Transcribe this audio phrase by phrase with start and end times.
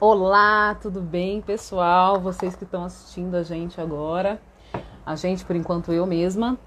[0.00, 2.20] Olá, tudo bem, pessoal?
[2.20, 4.42] Vocês que estão assistindo a gente agora,
[5.06, 6.58] a gente, por enquanto, eu mesma.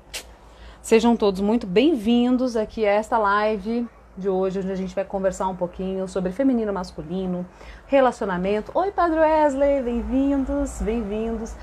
[0.81, 3.85] Sejam todos muito bem-vindos aqui a esta live
[4.17, 7.45] de hoje, onde a gente vai conversar um pouquinho sobre feminino masculino,
[7.85, 8.71] relacionamento.
[8.73, 11.53] Oi, Padre Wesley, bem-vindos, bem-vindos.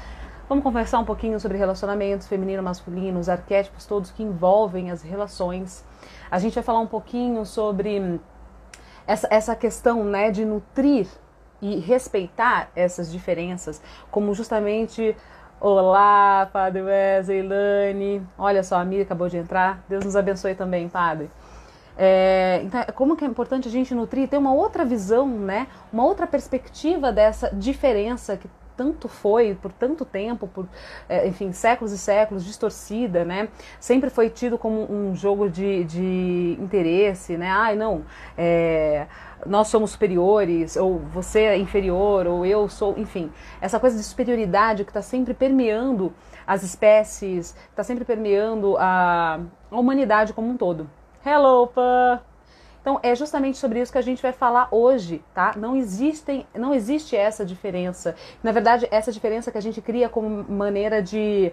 [0.46, 5.82] Vamos conversar um pouquinho sobre relacionamentos feminino masculino, os arquétipos todos que envolvem as relações.
[6.30, 8.20] A gente vai falar um pouquinho sobre
[9.06, 11.08] essa, essa questão né, de nutrir
[11.64, 15.16] e respeitar essas diferenças, como justamente
[15.58, 18.22] Olá, Padre Wesley, Lani.
[18.36, 19.82] Olha só, a Miriam acabou de entrar.
[19.88, 21.30] Deus nos abençoe também, Padre.
[21.96, 25.66] É, então, como que é importante a gente nutrir, ter uma outra visão, né?
[25.90, 28.46] Uma outra perspectiva dessa diferença que
[28.76, 30.68] tanto foi por tanto tempo, por
[31.08, 33.48] é, enfim, séculos e séculos, distorcida, né?
[33.80, 37.48] Sempre foi tido como um jogo de, de interesse, né?
[37.50, 38.04] Ai, não,
[38.36, 39.06] é,
[39.46, 44.84] nós somos superiores, ou você é inferior, ou eu sou, enfim, essa coisa de superioridade
[44.84, 46.12] que está sempre permeando
[46.46, 50.88] as espécies, está sempre permeando a, a humanidade como um todo.
[51.24, 52.33] Hello, Pan!
[52.84, 55.54] Então é justamente sobre isso que a gente vai falar hoje, tá?
[55.56, 58.14] Não existem, não existe essa diferença.
[58.42, 61.50] Na verdade, essa diferença que a gente cria como maneira de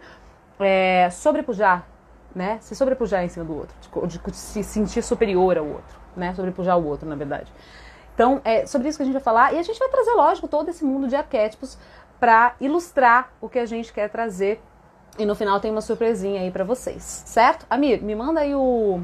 [0.59, 1.87] é, sobrepujar,
[2.35, 2.57] né?
[2.59, 3.73] Se sobrepujar em cima do outro,
[4.07, 6.33] de, de, se sentir superior ao outro, né?
[6.33, 7.49] Sobrepujar o outro, na verdade.
[8.13, 10.49] Então é sobre isso que a gente vai falar e a gente vai trazer, lógico,
[10.49, 11.77] todo esse mundo de arquétipos
[12.19, 14.61] para ilustrar o que a gente quer trazer.
[15.17, 17.65] E no final tem uma surpresinha aí para vocês, certo?
[17.69, 19.01] Amir, me manda aí o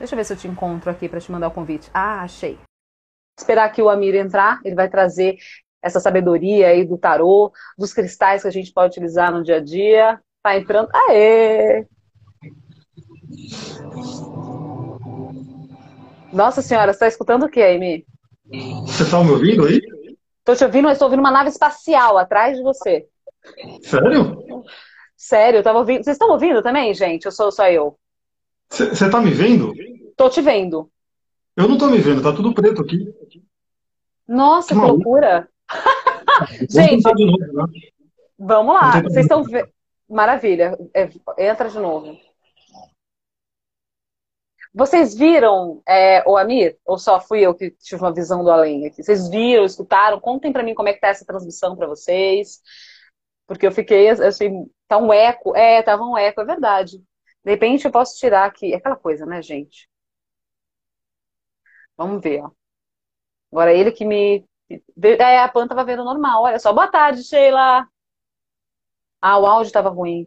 [0.00, 1.90] Deixa eu ver se eu te encontro aqui para te mandar o convite.
[1.92, 2.58] Ah, achei.
[3.38, 5.36] Esperar aqui o Amir entrar, ele vai trazer
[5.82, 9.60] essa sabedoria aí do tarô, dos cristais que a gente pode utilizar no dia a
[9.60, 10.18] dia.
[10.42, 10.88] Tá entrando.
[10.94, 11.86] Aê!
[16.32, 18.06] Nossa senhora, você tá escutando o que, Amy?
[18.86, 19.82] Você tá me ouvindo aí?
[20.44, 23.06] Tô te ouvindo, eu estou ouvindo uma nave espacial atrás de você.
[23.82, 24.64] Sério?
[25.14, 26.02] Sério, eu tava ouvindo.
[26.02, 27.26] Vocês estão ouvindo também, gente?
[27.26, 27.99] Eu sou só eu?
[28.70, 29.74] Você tá me vendo?
[30.16, 30.90] Tô te vendo.
[31.56, 33.12] Eu não tô me vendo, tá tudo preto aqui.
[34.26, 35.48] Nossa, que, que loucura!
[36.70, 37.80] Gente, novo, né?
[38.38, 39.02] vamos lá.
[39.02, 39.68] Vocês estão vendo.
[40.08, 40.76] Maravilha.
[40.94, 41.08] É,
[41.50, 42.16] entra de novo.
[44.72, 46.78] Vocês viram é, o Amir?
[46.86, 49.02] Ou só fui eu que tive uma visão do além aqui?
[49.02, 50.20] Vocês viram, escutaram?
[50.20, 52.60] Contem para mim como é que tá essa transmissão para vocês.
[53.46, 55.56] Porque eu fiquei, assim, tá um eco.
[55.56, 57.02] É, tava um eco, é verdade.
[57.44, 58.72] De repente eu posso tirar aqui.
[58.72, 59.88] É aquela coisa, né, gente?
[61.96, 62.50] Vamos ver, ó.
[63.52, 64.44] Agora ele que me.
[65.02, 66.44] É, a Pan tava vendo normal.
[66.44, 66.72] Olha só.
[66.72, 67.86] Boa tarde, Sheila.
[69.20, 70.26] Ah, o áudio tava ruim.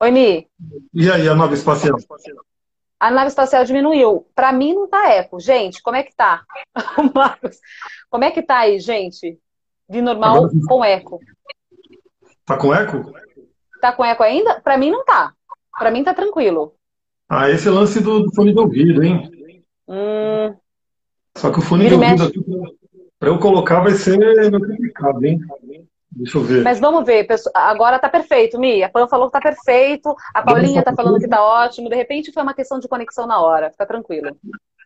[0.00, 0.50] Oi, Mi.
[0.92, 1.96] E aí, a nave espacial?
[2.98, 4.26] A nave espacial diminuiu.
[4.34, 5.38] Para mim não tá eco.
[5.38, 6.44] Gente, como é que tá?
[7.14, 7.58] Marcos,
[8.10, 9.38] como é que tá aí, gente?
[9.88, 10.52] De normal Agora...
[10.68, 11.20] com eco.
[12.44, 13.12] Tá com eco?
[13.80, 14.60] Tá com eco ainda?
[14.60, 15.34] Para mim não tá.
[15.78, 16.74] Para mim tá tranquilo.
[17.28, 19.30] Ah, esse é lance do, do fone de ouvido, hein?
[19.88, 20.54] Hum.
[21.36, 22.44] Só que o fone de ouvido aqui,
[23.18, 24.18] para eu colocar, vai ser
[24.50, 25.40] complicado, hein?
[26.14, 26.62] Deixa eu ver.
[26.62, 28.82] Mas vamos ver, agora tá perfeito, Mi.
[28.82, 31.88] A Pan falou que tá perfeito, a Paulinha tá falando que tá ótimo.
[31.88, 34.36] De repente foi uma questão de conexão na hora, fica tranquilo.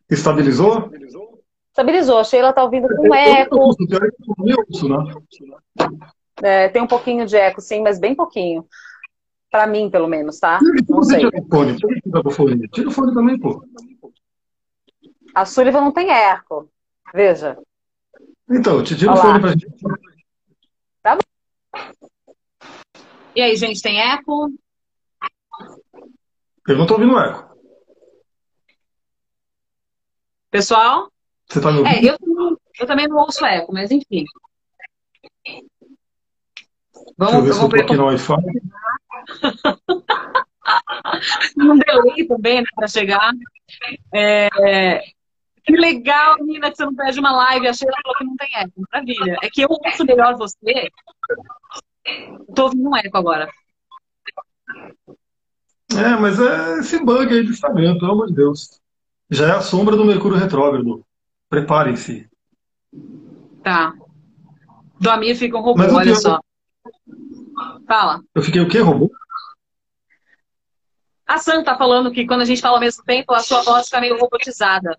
[0.08, 0.90] Estabilizou?
[1.68, 2.18] Estabilizou.
[2.18, 3.74] A Sheila tá ouvindo com eco.
[6.42, 8.64] É, tem um pouquinho de eco, sim, mas bem pouquinho.
[9.50, 10.58] Pra mim, pelo menos, tá?
[10.88, 11.20] Não sei.
[11.20, 12.68] Tira o fone, tira o fone.
[12.68, 13.64] Tira o fone também, pô.
[15.34, 16.70] A Sullivan não tem eco.
[17.14, 17.58] Veja.
[18.50, 19.20] Então, te tira Olá.
[19.20, 19.66] o fone pra gente.
[21.02, 21.22] Tá bom.
[23.34, 24.50] E aí, gente, tem eco?
[26.66, 27.56] Eu não tô ouvindo eco.
[30.50, 31.12] Pessoal?
[31.48, 31.94] Você tá me ouvindo?
[31.94, 34.24] É, eu, eu também não ouço eco, mas enfim.
[37.18, 38.34] Vamos, Deixa eu ver se eu tô aqui no Wi-Fi.
[41.56, 43.32] Não deu aí também, né, para chegar.
[44.14, 45.00] É...
[45.64, 47.66] Que legal, menina, que você não perde uma live.
[47.66, 48.86] A Sheila falou que não tem eco.
[48.92, 49.38] Maravilha.
[49.42, 50.90] É que eu ouço melhor você.
[52.54, 53.50] Tô ouvindo um eco agora.
[55.90, 58.80] É, mas é esse bug aí do Instagram, pelo amor de Deus.
[59.28, 61.04] Já é a sombra do Mercúrio retrógrado.
[61.48, 62.28] Preparem-se.
[63.62, 63.92] Tá.
[65.00, 66.40] Do Amir fica um robô, olha só.
[67.88, 68.20] Fala.
[68.34, 69.10] Eu fiquei o quê, robô?
[71.26, 73.86] A Sam tá falando que quando a gente fala ao mesmo tempo, a sua voz
[73.86, 74.96] fica meio robotizada.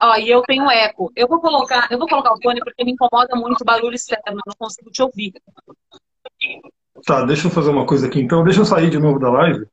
[0.00, 1.10] Ó, e eu tenho eco.
[1.16, 4.22] Eu vou colocar, eu vou colocar o fone porque me incomoda muito o barulho externo,
[4.26, 5.32] eu não consigo te ouvir.
[7.06, 8.44] Tá, deixa eu fazer uma coisa aqui então.
[8.44, 9.66] Deixa eu sair de novo da live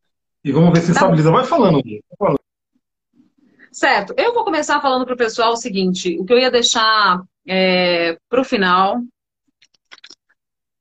[0.44, 1.31] e vamos ver se tá estabiliza.
[1.31, 1.81] Vai falando.
[3.72, 4.13] Certo.
[4.18, 8.44] Eu vou começar falando pro pessoal o seguinte: o que eu ia deixar é, pro
[8.44, 9.01] final,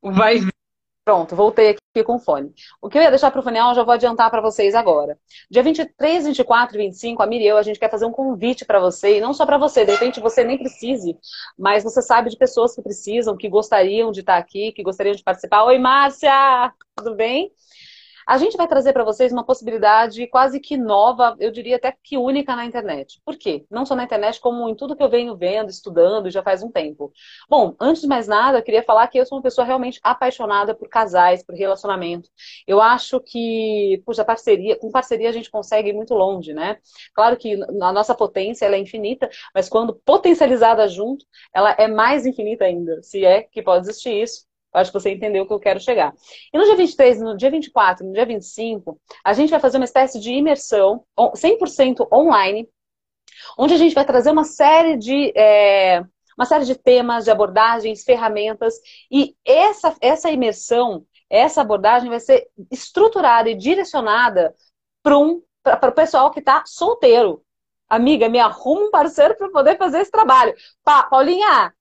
[0.02, 0.40] Vai
[1.08, 2.52] Pronto, voltei aqui com o fone.
[2.82, 5.18] O que eu ia deixar para o final, já vou adiantar para vocês agora.
[5.50, 8.66] Dia 23, 24 e 25, a Miri e eu, a gente quer fazer um convite
[8.66, 11.16] para você, e não só para você, de repente você nem precise,
[11.58, 15.22] mas você sabe de pessoas que precisam, que gostariam de estar aqui, que gostariam de
[15.22, 15.64] participar.
[15.64, 16.74] Oi, Márcia!
[16.94, 17.50] Tudo bem?
[18.28, 22.18] A gente vai trazer para vocês uma possibilidade quase que nova, eu diria até que
[22.18, 23.22] única na internet.
[23.24, 23.64] Por quê?
[23.70, 26.70] Não só na internet, como em tudo que eu venho vendo, estudando já faz um
[26.70, 27.10] tempo.
[27.48, 30.74] Bom, antes de mais nada, eu queria falar que eu sou uma pessoa realmente apaixonada
[30.74, 32.28] por casais, por relacionamento.
[32.66, 36.76] Eu acho que, puxa, parceria, com parceria a gente consegue ir muito longe, né?
[37.14, 42.26] Claro que a nossa potência ela é infinita, mas quando potencializada junto, ela é mais
[42.26, 44.47] infinita ainda, se é que pode existir isso.
[44.72, 46.12] Acho que você entendeu o que eu quero chegar.
[46.52, 49.84] E no dia 23, no dia 24, no dia 25, a gente vai fazer uma
[49.84, 52.68] espécie de imersão 100% online,
[53.58, 56.02] onde a gente vai trazer uma série de é,
[56.36, 58.74] uma série de temas, de abordagens, ferramentas
[59.10, 64.54] e essa essa imersão, essa abordagem vai ser estruturada e direcionada
[65.02, 67.42] para um o pessoal que está solteiro.
[67.88, 70.54] Amiga, me arruma um parceiro para poder fazer esse trabalho.
[70.84, 71.72] Pa, Paulinha,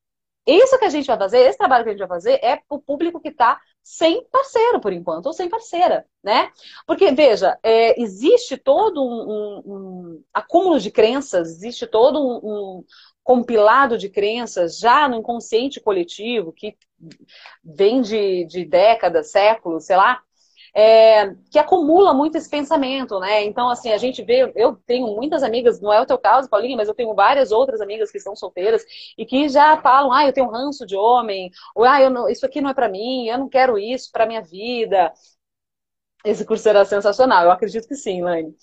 [0.55, 2.79] isso que a gente vai fazer, esse trabalho que a gente vai fazer é o
[2.79, 6.51] público que está sem parceiro, por enquanto, ou sem parceira, né?
[6.85, 12.85] Porque, veja, é, existe todo um, um, um, acúmulo de crenças, existe todo um, um
[13.23, 16.77] compilado de crenças já no inconsciente coletivo, que
[17.63, 20.21] vem de, de décadas, séculos, sei lá,
[20.73, 23.43] é, que acumula muito esse pensamento, né?
[23.43, 26.77] Então, assim, a gente vê, eu tenho muitas amigas, não é o teu caso, Paulinha,
[26.77, 28.83] mas eu tenho várias outras amigas que são solteiras
[29.17, 32.61] e que já falam, ah, eu tenho ranço de homem, ou ah, não, isso aqui
[32.61, 35.11] não é para mim, eu não quero isso para minha vida.
[36.27, 38.53] Esse curso será sensacional, eu acredito que sim, Lane.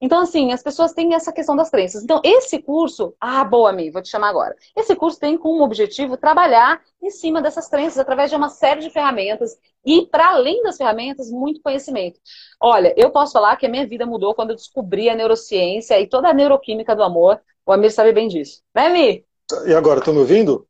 [0.00, 2.02] Então, assim, as pessoas têm essa questão das crenças.
[2.02, 4.56] Então, esse curso, ah, boa, Mi, vou te chamar agora.
[4.74, 8.90] Esse curso tem como objetivo trabalhar em cima dessas crenças através de uma série de
[8.90, 12.18] ferramentas e, para além das ferramentas, muito conhecimento.
[12.58, 16.06] Olha, eu posso falar que a minha vida mudou quando eu descobri a neurociência e
[16.06, 17.40] toda a neuroquímica do amor.
[17.66, 18.62] O Amir sabe bem disso.
[18.74, 19.24] Né, Mi?
[19.66, 20.66] E agora, estão me ouvindo?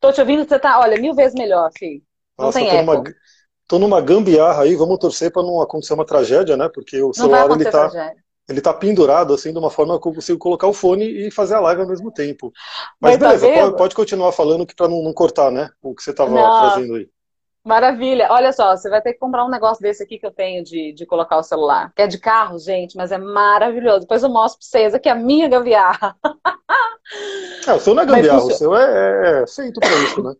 [0.00, 2.02] Tô te ouvindo, você tá, olha, mil vezes melhor, filho.
[2.38, 2.92] Não Nossa, tem eco.
[2.92, 3.04] Numa
[3.68, 6.68] tô numa gambiarra aí, vamos torcer para não acontecer uma tragédia, né?
[6.72, 8.12] Porque o celular ele tá,
[8.48, 11.54] ele tá pendurado assim de uma forma que eu consigo colocar o fone e fazer
[11.54, 12.52] a live ao mesmo tempo.
[13.00, 15.70] Mas, Mas tá beleza, tá pode, pode, continuar falando que para não, não, cortar, né?
[15.82, 17.08] O que você estava trazendo aí.
[17.64, 18.26] Maravilha.
[18.30, 20.92] Olha só, você vai ter que comprar um negócio desse aqui que eu tenho de,
[20.92, 21.92] de colocar o celular.
[21.94, 24.00] Que é de carro, gente, mas é maravilhoso.
[24.00, 24.94] Depois eu mostro pra vocês.
[24.94, 26.16] Aqui a minha gambiarra.
[27.66, 30.34] É, o seu não é gambiarra, o seu é, é, é feito pra isso, né?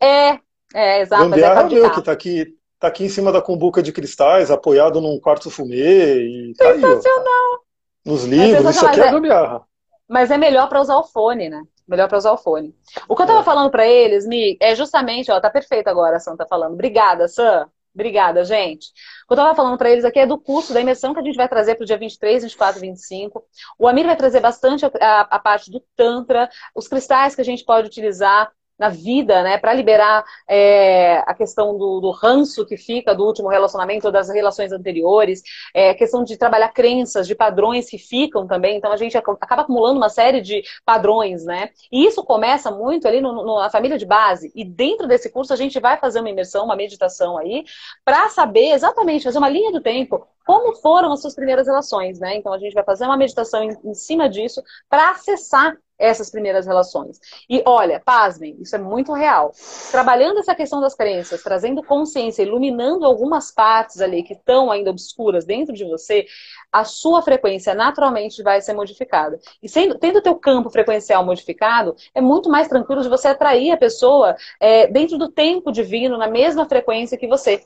[0.00, 0.38] É,
[0.74, 1.22] é, exato.
[1.24, 4.50] Gambiarra é, é meu, que tá aqui, tá aqui em cima da cumbuca de cristais,
[4.50, 6.18] apoiado num quarto fumê.
[6.22, 7.52] E tá Sensacional!
[7.54, 7.62] Aí,
[8.04, 9.62] nos livros, isso aqui é, é gambiarra.
[10.08, 11.62] Mas é melhor para usar o fone, né?
[11.86, 12.74] Melhor para usar o fone.
[13.08, 13.44] O que eu tava é.
[13.44, 16.74] falando para eles, Mi, é justamente, ó, tá perfeito agora, a Sam tá falando.
[16.74, 17.66] Obrigada, Sam.
[17.94, 18.88] Obrigada, gente.
[19.24, 21.22] O que eu tava falando para eles aqui é do curso da imersão que a
[21.22, 23.44] gente vai trazer pro dia 23, 24 e 25.
[23.78, 27.44] O Amir vai trazer bastante a, a, a parte do Tantra, os cristais que a
[27.44, 28.50] gente pode utilizar
[28.82, 33.48] na vida, né, para liberar é, a questão do, do, ranço que fica do último
[33.48, 35.40] relacionamento das relações anteriores,
[35.72, 38.76] é, questão de trabalhar crenças, de padrões que ficam também.
[38.76, 41.70] Então a gente acaba acumulando uma série de padrões, né?
[41.92, 44.50] E isso começa muito ali no, no, na família de base.
[44.52, 47.64] E dentro desse curso a gente vai fazer uma imersão, uma meditação aí,
[48.04, 52.34] para saber exatamente, fazer uma linha do tempo, como foram as suas primeiras relações, né?
[52.36, 56.66] Então a gente vai fazer uma meditação em, em cima disso para acessar essas primeiras
[56.66, 57.20] relações.
[57.48, 59.52] E olha, pasmem, isso é muito real.
[59.90, 65.44] Trabalhando essa questão das crenças, trazendo consciência, iluminando algumas partes ali que estão ainda obscuras
[65.44, 66.26] dentro de você,
[66.72, 69.38] a sua frequência naturalmente vai ser modificada.
[69.62, 73.70] E sendo, tendo o teu campo frequencial modificado, é muito mais tranquilo de você atrair
[73.70, 77.62] a pessoa é, dentro do tempo divino, na mesma frequência que você.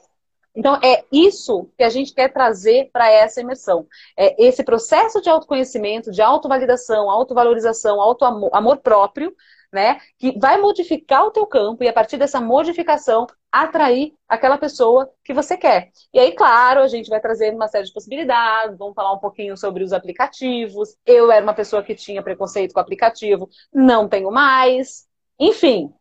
[0.56, 3.86] Então, é isso que a gente quer trazer para essa imersão.
[4.16, 9.34] É esse processo de autoconhecimento, de autovalidação, autovalorização, auto-amor amor próprio,
[9.72, 10.00] né?
[10.18, 15.34] Que vai modificar o teu campo e, a partir dessa modificação, atrair aquela pessoa que
[15.34, 15.90] você quer.
[16.12, 19.56] E aí, claro, a gente vai trazer uma série de possibilidades, vamos falar um pouquinho
[19.56, 20.96] sobre os aplicativos.
[21.04, 25.06] Eu era uma pessoa que tinha preconceito com aplicativo, não tenho mais.
[25.38, 25.92] Enfim,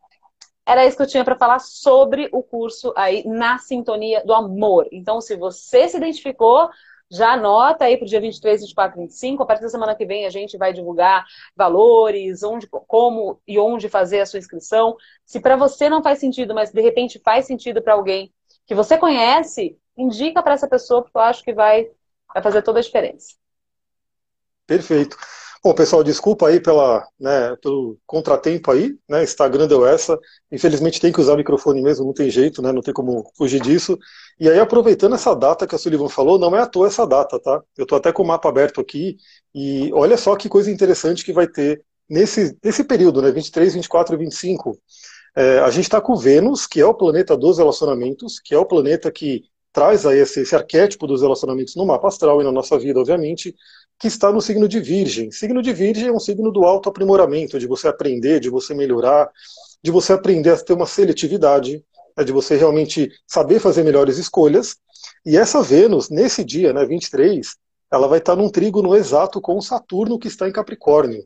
[0.66, 4.88] era isso que eu tinha para falar sobre o curso aí na sintonia do amor.
[4.90, 6.68] Então, se você se identificou,
[7.10, 9.42] já anota aí para o dia 23, 24, 25.
[9.42, 13.88] A partir da semana que vem a gente vai divulgar valores, onde, como e onde
[13.88, 14.96] fazer a sua inscrição.
[15.24, 18.32] Se para você não faz sentido, mas de repente faz sentido para alguém
[18.66, 21.88] que você conhece, indica para essa pessoa, porque eu acho que vai,
[22.34, 23.36] vai fazer toda a diferença.
[24.66, 25.16] Perfeito.
[25.62, 29.24] Bom, pessoal, desculpa aí pela, né, pelo contratempo aí, né?
[29.24, 30.18] Instagram deu essa.
[30.50, 32.72] Infelizmente tem que usar microfone mesmo, não tem jeito, né?
[32.72, 33.98] Não tem como fugir disso.
[34.38, 37.38] E aí, aproveitando essa data que a Sullivan falou, não é à toa essa data,
[37.40, 37.62] tá?
[37.76, 39.16] Eu estou até com o mapa aberto aqui
[39.54, 43.30] e olha só que coisa interessante que vai ter nesse, nesse período, né?
[43.30, 44.78] 23, 24 e 25.
[45.36, 48.64] É, a gente está com Vênus, que é o planeta dos relacionamentos, que é o
[48.64, 49.42] planeta que
[49.76, 53.54] traz aí esse, esse, arquétipo dos relacionamentos no mapa astral e na nossa vida, obviamente,
[53.98, 55.30] que está no signo de Virgem.
[55.30, 59.30] Signo de Virgem é um signo do autoaprimoramento, de você aprender, de você melhorar,
[59.82, 61.82] de você aprender a ter uma seletividade,
[62.16, 64.76] né, de você realmente saber fazer melhores escolhas.
[65.24, 67.56] E essa Vênus, nesse dia, né, 23,
[67.90, 71.24] ela vai estar num trígono exato com o Saturno que está em Capricórnio.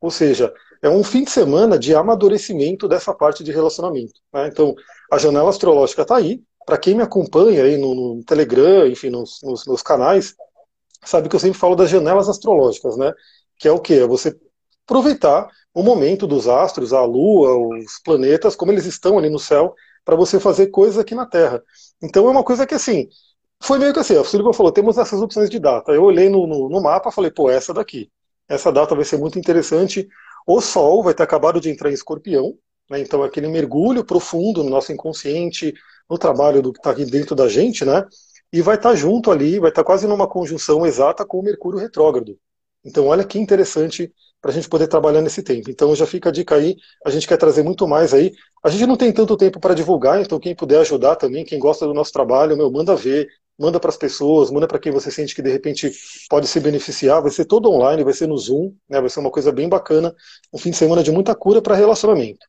[0.00, 4.14] Ou seja, é um fim de semana de amadurecimento dessa parte de relacionamento.
[4.32, 4.48] Né?
[4.48, 4.74] Então,
[5.10, 9.40] a janela astrológica está aí, para quem me acompanha aí no, no Telegram, enfim, nos,
[9.42, 10.34] nos, nos, canais,
[11.04, 13.12] sabe que eu sempre falo das janelas astrológicas, né?
[13.58, 13.94] Que é o quê?
[13.94, 14.36] É você
[14.86, 19.74] aproveitar o momento dos astros, a Lua, os planetas, como eles estão ali no céu,
[20.04, 21.62] para você fazer coisas aqui na Terra.
[22.02, 23.08] Então é uma coisa que assim,
[23.62, 25.92] foi meio que assim, a Silvia falou, temos essas opções de data.
[25.92, 28.10] Eu olhei no, no, no mapa falei, pô, essa daqui.
[28.48, 30.08] Essa data vai ser muito interessante.
[30.46, 32.54] O Sol vai ter acabado de entrar em escorpião,
[32.90, 32.98] né?
[33.00, 35.72] então aquele mergulho profundo no nosso inconsciente,
[36.08, 38.04] no trabalho do que está aqui dentro da gente, né?
[38.52, 41.42] E vai estar tá junto ali, vai estar tá quase numa conjunção exata com o
[41.42, 42.38] Mercúrio retrógrado.
[42.84, 45.70] Então, olha que interessante para a gente poder trabalhar nesse tempo.
[45.70, 46.76] Então, já fica a dica aí.
[47.04, 48.32] A gente quer trazer muito mais aí.
[48.64, 51.86] A gente não tem tanto tempo para divulgar, então quem puder ajudar também, quem gosta
[51.86, 53.28] do nosso trabalho, meu, manda ver,
[53.58, 55.92] manda para as pessoas, manda para quem você sente que de repente
[56.28, 57.20] pode se beneficiar.
[57.20, 59.00] Vai ser todo online, vai ser no Zoom, né?
[59.00, 60.14] Vai ser uma coisa bem bacana.
[60.52, 62.46] Um fim de semana de muita cura para relacionamento.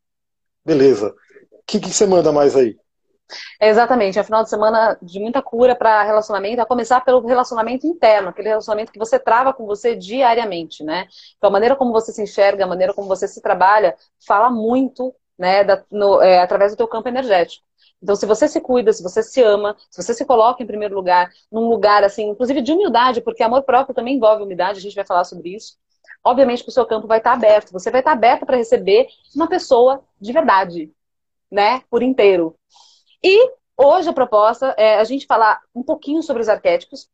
[0.65, 1.09] Beleza.
[1.51, 2.77] O que, que você manda mais aí?
[3.59, 7.25] É exatamente, é um final de semana de muita cura para relacionamento, a começar pelo
[7.25, 11.07] relacionamento interno, aquele relacionamento que você trava com você diariamente, né?
[11.37, 13.95] Então, a maneira como você se enxerga, a maneira como você se trabalha,
[14.25, 17.65] fala muito, né, da, no, é, através do teu campo energético.
[18.01, 20.95] Então, se você se cuida, se você se ama, se você se coloca em primeiro
[20.95, 24.95] lugar, num lugar, assim, inclusive de humildade, porque amor próprio também envolve humildade, a gente
[24.95, 25.77] vai falar sobre isso.
[26.23, 29.47] Obviamente que o seu campo vai estar aberto, você vai estar aberto para receber uma
[29.47, 30.91] pessoa de verdade,
[31.51, 32.55] né, por inteiro.
[33.23, 37.09] E hoje a proposta é a gente falar um pouquinho sobre os arquétipos,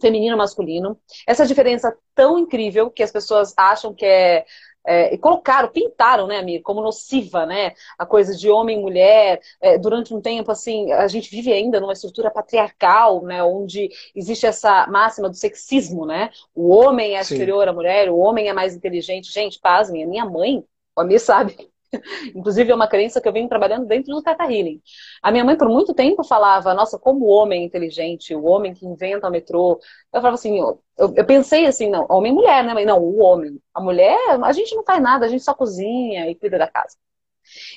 [0.00, 0.98] feminino e masculino.
[1.26, 4.44] Essa diferença tão incrível que as pessoas acham que é
[4.84, 9.40] é, colocaram, pintaram, né, amigo, como nociva, né, a coisa de homem e mulher.
[9.60, 14.46] É, durante um tempo, assim, a gente vive ainda numa estrutura patriarcal, né, onde existe
[14.46, 18.74] essa máxima do sexismo, né, o homem é superior à mulher, o homem é mais
[18.74, 19.32] inteligente.
[19.32, 20.64] Gente, pasmem, a minha mãe,
[20.96, 21.71] a minha sabe,
[22.34, 24.80] Inclusive, é uma crença que eu venho trabalhando dentro do Tata Healing.
[25.22, 28.74] A minha mãe, por muito tempo, falava: Nossa, como o homem é inteligente, o homem
[28.74, 29.78] que inventa o metrô.
[30.12, 32.84] Eu falava assim: Eu, eu pensei assim, não, homem e mulher, né?
[32.84, 33.60] Não, o homem.
[33.74, 36.96] A mulher, a gente não faz nada, a gente só cozinha e cuida da casa.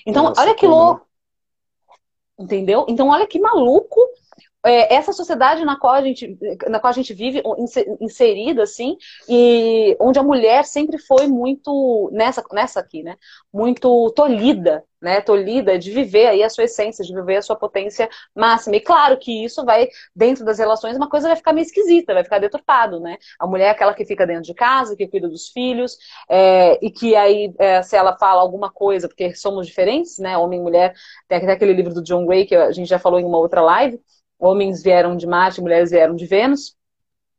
[0.06, 1.06] Então, Nossa, olha que louco.
[2.38, 2.86] Entendeu?
[2.90, 4.00] Então, olha que maluco
[4.66, 7.42] essa sociedade na qual a gente, na qual a gente vive
[8.02, 8.98] inserida, assim,
[9.30, 13.16] e onde a mulher sempre foi muito, nessa, nessa aqui, né,
[13.54, 18.10] muito tolhida, né, tolhida de viver aí a sua essência, de viver a sua potência
[18.36, 18.76] máxima.
[18.76, 22.24] E claro que isso vai, dentro das relações, uma coisa vai ficar meio esquisita, vai
[22.24, 23.18] ficar deturpado, né?
[23.40, 26.90] A mulher é aquela que fica dentro de casa, que cuida dos filhos, é, e
[26.90, 30.94] que aí, é, se ela fala alguma coisa, porque somos diferentes, né, homem e mulher,
[31.28, 33.62] tem até aquele livro do John Gray, que a gente já falou em uma outra
[33.62, 34.02] live,
[34.40, 36.76] Homens vieram de Marte, mulheres vieram de Vênus.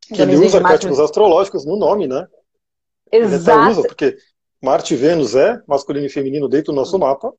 [0.02, 2.26] Que ele usa arquétipos astrológicos no nome, né?
[3.10, 3.60] Exato.
[3.60, 4.16] Ele usa, porque
[4.62, 7.32] Marte e Vênus é masculino e feminino dentro do nosso mapa.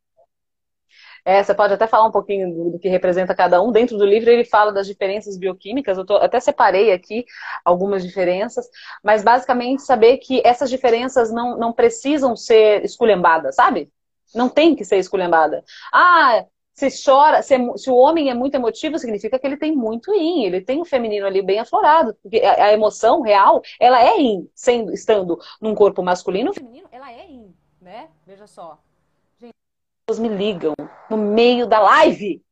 [1.27, 3.69] É, você pode até falar um pouquinho do, do, que representa cada um.
[3.69, 7.25] Dentro do livro ele fala das diferenças bioquímicas, eu tô, até separei aqui
[7.65, 8.65] algumas diferenças,
[9.03, 13.91] mas basicamente saber que essas diferenças não, não precisam ser esculhambadas, sabe?
[14.33, 15.65] Não tem que ser esculhambada.
[15.91, 16.45] Ah,
[16.77, 20.13] se chora, se, é, se, o homem é muito emotivo, significa que ele tem muito
[20.13, 24.19] yin, ele tem o feminino ali bem aflorado, porque a, a emoção real, ela é
[24.19, 28.10] yin, sendo, estando num corpo masculino, o feminino, ela é yin, né?
[28.27, 28.77] Veja só.
[29.41, 29.55] Gente,
[30.05, 30.75] pessoas me ligam
[31.10, 32.43] no meio da live.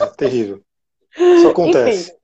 [0.00, 0.62] É terrível.
[1.14, 2.10] Isso acontece.
[2.10, 2.18] Enfim,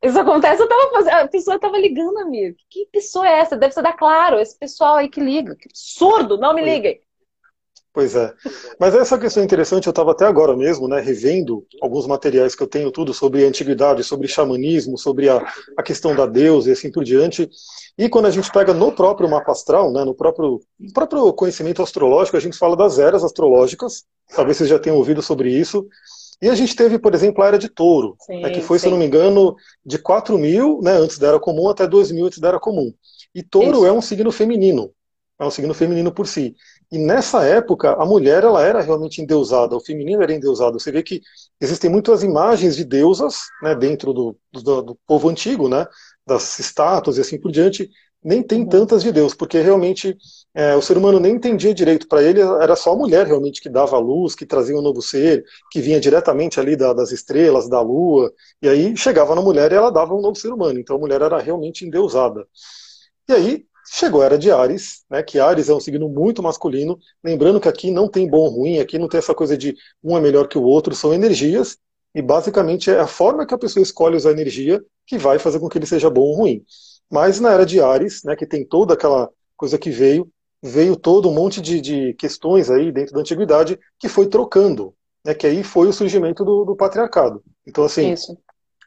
[0.00, 2.56] isso acontece, eu tava fazendo, a pessoa tava ligando, amigo.
[2.70, 3.56] Que pessoa é essa?
[3.56, 5.56] Deve ser da Claro, esse pessoal aí que liga.
[5.56, 7.00] Que absurdo, não me liguem.
[7.94, 8.34] Pois é.
[8.80, 12.62] Mas essa questão é interessante, eu estava até agora mesmo, né, revendo alguns materiais que
[12.64, 15.40] eu tenho tudo sobre antiguidade, sobre xamanismo, sobre a,
[15.78, 17.48] a questão da deusa e assim por diante.
[17.96, 21.80] E quando a gente pega no próprio mapa astral, né, no próprio, no próprio conhecimento
[21.80, 25.86] astrológico, a gente fala das eras astrológicas, talvez vocês já tenham ouvido sobre isso.
[26.42, 28.82] E a gente teve, por exemplo, a Era de Touro, sim, né, que foi, sim.
[28.82, 29.54] se eu não me engano,
[29.86, 32.92] de 4 mil né, antes da Era Comum até 2 mil antes da Era Comum.
[33.32, 33.86] E touro Isso.
[33.86, 34.90] é um signo feminino,
[35.38, 36.56] é um signo feminino por si.
[36.90, 40.78] E nessa época, a mulher ela era realmente endeusada, o feminino era endeusado.
[40.78, 41.20] Você vê que
[41.60, 45.86] existem muitas imagens de deusas né, dentro do, do, do povo antigo, né,
[46.26, 47.90] das estátuas e assim por diante,
[48.24, 48.68] nem tem uhum.
[48.68, 50.16] tantas de Deus, porque realmente
[50.54, 52.08] é, o ser humano nem entendia direito.
[52.08, 55.02] Para ele era só a mulher realmente que dava a luz, que trazia um novo
[55.02, 59.70] ser, que vinha diretamente ali da, das estrelas, da lua, e aí chegava na mulher
[59.72, 60.80] e ela dava um novo ser humano.
[60.80, 62.46] Então a mulher era realmente endeusada.
[63.28, 66.98] E aí chegou a era de Ares, né, que Ares é um signo muito masculino,
[67.22, 70.16] lembrando que aqui não tem bom ou ruim, aqui não tem essa coisa de um
[70.16, 71.76] é melhor que o outro, são energias,
[72.14, 75.58] e basicamente é a forma que a pessoa escolhe usar a energia que vai fazer
[75.58, 76.64] com que ele seja bom ou ruim.
[77.10, 80.28] Mas na era de Ares, né, que tem toda aquela coisa que veio,
[80.62, 85.34] veio todo um monte de, de questões aí dentro da antiguidade que foi trocando, né,
[85.34, 87.42] que aí foi o surgimento do, do patriarcado.
[87.66, 88.38] Então, assim, Isso.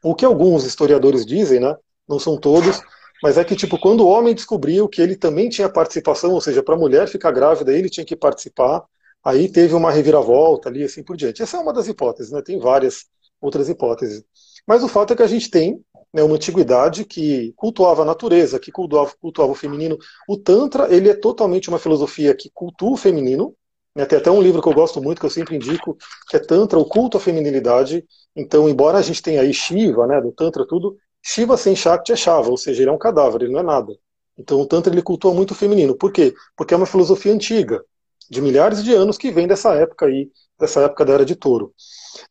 [0.04, 1.76] o que alguns historiadores dizem, né,
[2.08, 2.82] não são todos,
[3.22, 6.62] mas é que, tipo, quando o homem descobriu que ele também tinha participação, ou seja,
[6.62, 8.84] para a mulher ficar grávida, ele tinha que participar,
[9.24, 11.42] aí teve uma reviravolta ali, assim por diante.
[11.42, 12.42] Essa é uma das hipóteses, né?
[12.42, 13.06] Tem várias
[13.42, 14.24] outras hipóteses.
[14.68, 15.82] Mas o fato é que a gente tem
[16.14, 19.98] né, uma antiguidade que cultuava a natureza, que cultuava, cultuava o feminino.
[20.28, 23.56] O Tantra, ele é totalmente uma filosofia que cultua o feminino,
[23.96, 25.98] né, tem até um livro que eu gosto muito, que eu sempre indico,
[26.30, 28.06] que é Tantra, o culto à feminilidade.
[28.36, 32.16] Então, embora a gente tenha aí Shiva, né, do Tantra tudo, Shiva sem Shakti é
[32.16, 33.98] Shava, ou seja, ele é um cadáver, ele não é nada.
[34.38, 35.96] Então o Tantra ele cultua muito o feminino.
[35.96, 36.34] Por quê?
[36.56, 37.84] Porque é uma filosofia antiga,
[38.30, 41.74] de milhares de anos, que vem dessa época aí, dessa época da Era de Touro.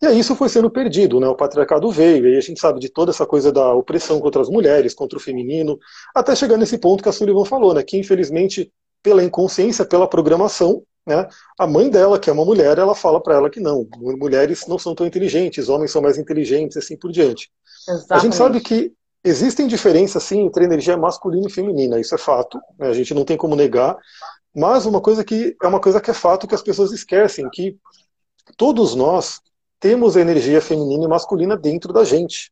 [0.00, 1.28] E aí isso foi sendo perdido, né?
[1.28, 4.42] O patriarcado veio, e aí a gente sabe de toda essa coisa da opressão contra
[4.42, 5.78] as mulheres, contra o feminino,
[6.14, 7.82] até chegar nesse ponto que a Sullivan falou, né?
[7.82, 11.28] Que infelizmente, pela inconsciência, pela programação, né?
[11.58, 13.88] A mãe dela, que é uma mulher, ela fala para ela que não,
[14.18, 17.50] mulheres não são tão inteligentes, homens são mais inteligentes, assim por diante.
[17.88, 18.12] Exatamente.
[18.12, 22.60] A gente sabe que existem diferenças, sim, entre energia masculina e feminina, isso é fato,
[22.78, 22.88] né?
[22.88, 23.96] a gente não tem como negar,
[24.54, 27.76] mas uma coisa que é uma coisa que é fato que as pessoas esquecem, que
[28.56, 29.40] todos nós
[29.78, 32.50] temos a energia feminina e masculina dentro da gente.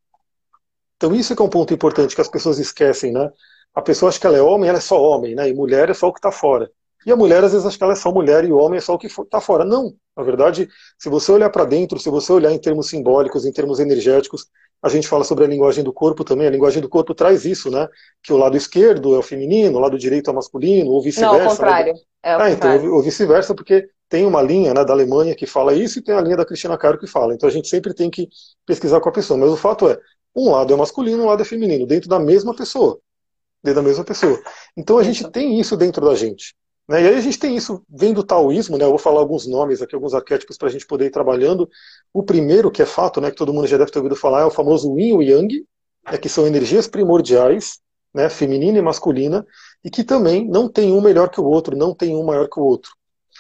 [0.97, 3.31] Então isso é, é um ponto importante que as pessoas esquecem, né?
[3.75, 5.49] A pessoa acha que ela é homem, ela é só homem, né?
[5.49, 6.71] E mulher é só o que está fora.
[7.07, 8.81] E a mulher às vezes acha que ela é só mulher e o homem é
[8.81, 9.65] só o que está fora.
[9.65, 9.95] Não.
[10.17, 13.79] Na verdade, se você olhar para dentro, se você olhar em termos simbólicos, em termos
[13.79, 14.47] energéticos,
[14.83, 16.47] a gente fala sobre a linguagem do corpo também.
[16.47, 17.89] A linguagem do corpo traz isso, né?
[18.23, 21.37] Que o lado esquerdo é o feminino, o lado direito é o masculino, ou vice-versa.
[21.37, 21.95] Não, ao contrário.
[21.95, 22.01] Né?
[22.23, 25.99] É ah, então, ou vice-versa, porque tem uma linha né, da Alemanha que fala isso
[25.99, 27.35] e tem a linha da Cristina Caro que fala.
[27.35, 28.29] Então a gente sempre tem que
[28.67, 29.39] pesquisar com a pessoa.
[29.39, 29.99] Mas o fato é,
[30.35, 32.99] um lado é masculino, um lado é feminino, dentro da mesma pessoa.
[33.63, 34.41] Dentro da mesma pessoa.
[34.77, 36.55] Então a gente tem isso dentro da gente.
[36.89, 37.03] Né?
[37.03, 38.85] E aí a gente tem isso, vem do taoísmo, né?
[38.85, 41.69] eu vou falar alguns nomes aqui, alguns arquétipos para a gente poder ir trabalhando.
[42.13, 44.45] O primeiro, que é fato, né, que todo mundo já deve ter ouvido falar, é
[44.45, 45.67] o famoso Yin e Yang,
[46.11, 47.79] né, que são energias primordiais,
[48.13, 49.47] né, feminina e masculina,
[49.83, 52.61] e que também não tem um melhor que o outro, não tem um maior que
[52.61, 52.93] o outro.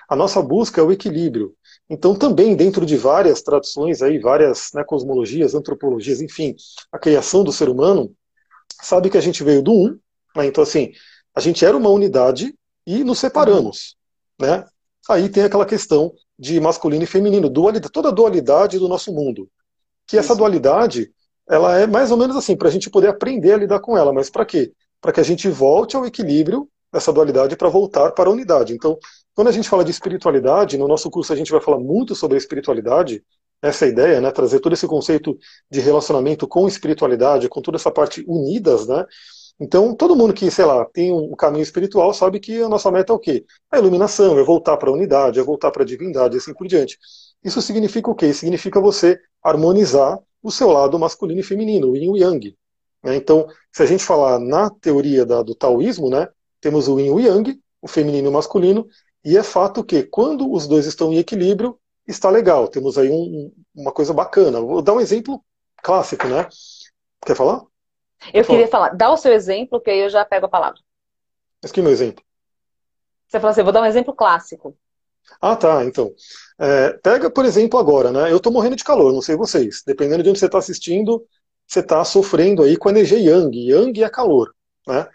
[0.09, 1.55] A nossa busca é o equilíbrio.
[1.89, 6.57] Então, também dentro de várias tradições, aí, várias né, cosmologias, antropologias, enfim,
[6.91, 8.15] a criação do ser humano,
[8.83, 9.99] sabe que a gente veio do um,
[10.35, 10.47] né?
[10.47, 10.93] então assim,
[11.35, 12.55] a gente era uma unidade
[12.87, 13.97] e nos separamos.
[14.40, 14.64] Né?
[15.09, 19.49] Aí tem aquela questão de masculino e feminino, dualidade, toda a dualidade do nosso mundo.
[20.07, 21.12] Que essa dualidade,
[21.49, 24.12] ela é mais ou menos assim, para a gente poder aprender a lidar com ela.
[24.12, 24.73] Mas para quê?
[25.01, 28.73] Para que a gente volte ao equilíbrio dessa dualidade para voltar para a unidade.
[28.73, 28.99] Então,
[29.35, 32.37] quando a gente fala de espiritualidade, no nosso curso a gente vai falar muito sobre
[32.37, 33.23] a espiritualidade,
[33.61, 35.37] essa é ideia, né, trazer todo esse conceito
[35.70, 39.05] de relacionamento com espiritualidade, com toda essa parte unidas, né,
[39.61, 43.12] então, todo mundo que, sei lá, tem um caminho espiritual sabe que a nossa meta
[43.12, 43.45] é o quê?
[43.71, 46.67] A iluminação, é voltar para a unidade, é voltar para a divindade, e assim por
[46.67, 46.99] diante.
[47.43, 48.33] Isso significa o quê?
[48.33, 52.57] Significa você harmonizar o seu lado masculino e feminino, o yin e o yang.
[53.03, 53.17] Né?
[53.17, 56.29] Então, se a gente falar na teoria do taoísmo, né,
[56.61, 58.87] temos o yin e o yang, o feminino e o masculino,
[59.25, 62.69] e é fato que quando os dois estão em equilíbrio, está legal.
[62.69, 64.61] Temos aí um, uma coisa bacana.
[64.61, 65.43] Vou dar um exemplo
[65.83, 66.47] clássico, né?
[67.25, 67.62] Quer falar?
[68.33, 70.81] Eu queria falar, dá o seu exemplo, que aí eu já pego a palavra.
[71.63, 72.23] Mas que meu exemplo?
[73.27, 74.77] Você falou assim, vou dar um exemplo clássico.
[75.41, 76.15] Ah, tá, então.
[76.59, 78.31] É, pega, por exemplo, agora, né?
[78.31, 79.83] Eu tô morrendo de calor, não sei vocês.
[79.87, 81.27] Dependendo de onde você está assistindo,
[81.67, 83.71] você está sofrendo aí com a energia Yang.
[83.71, 84.55] Yang é calor,
[84.87, 85.09] né?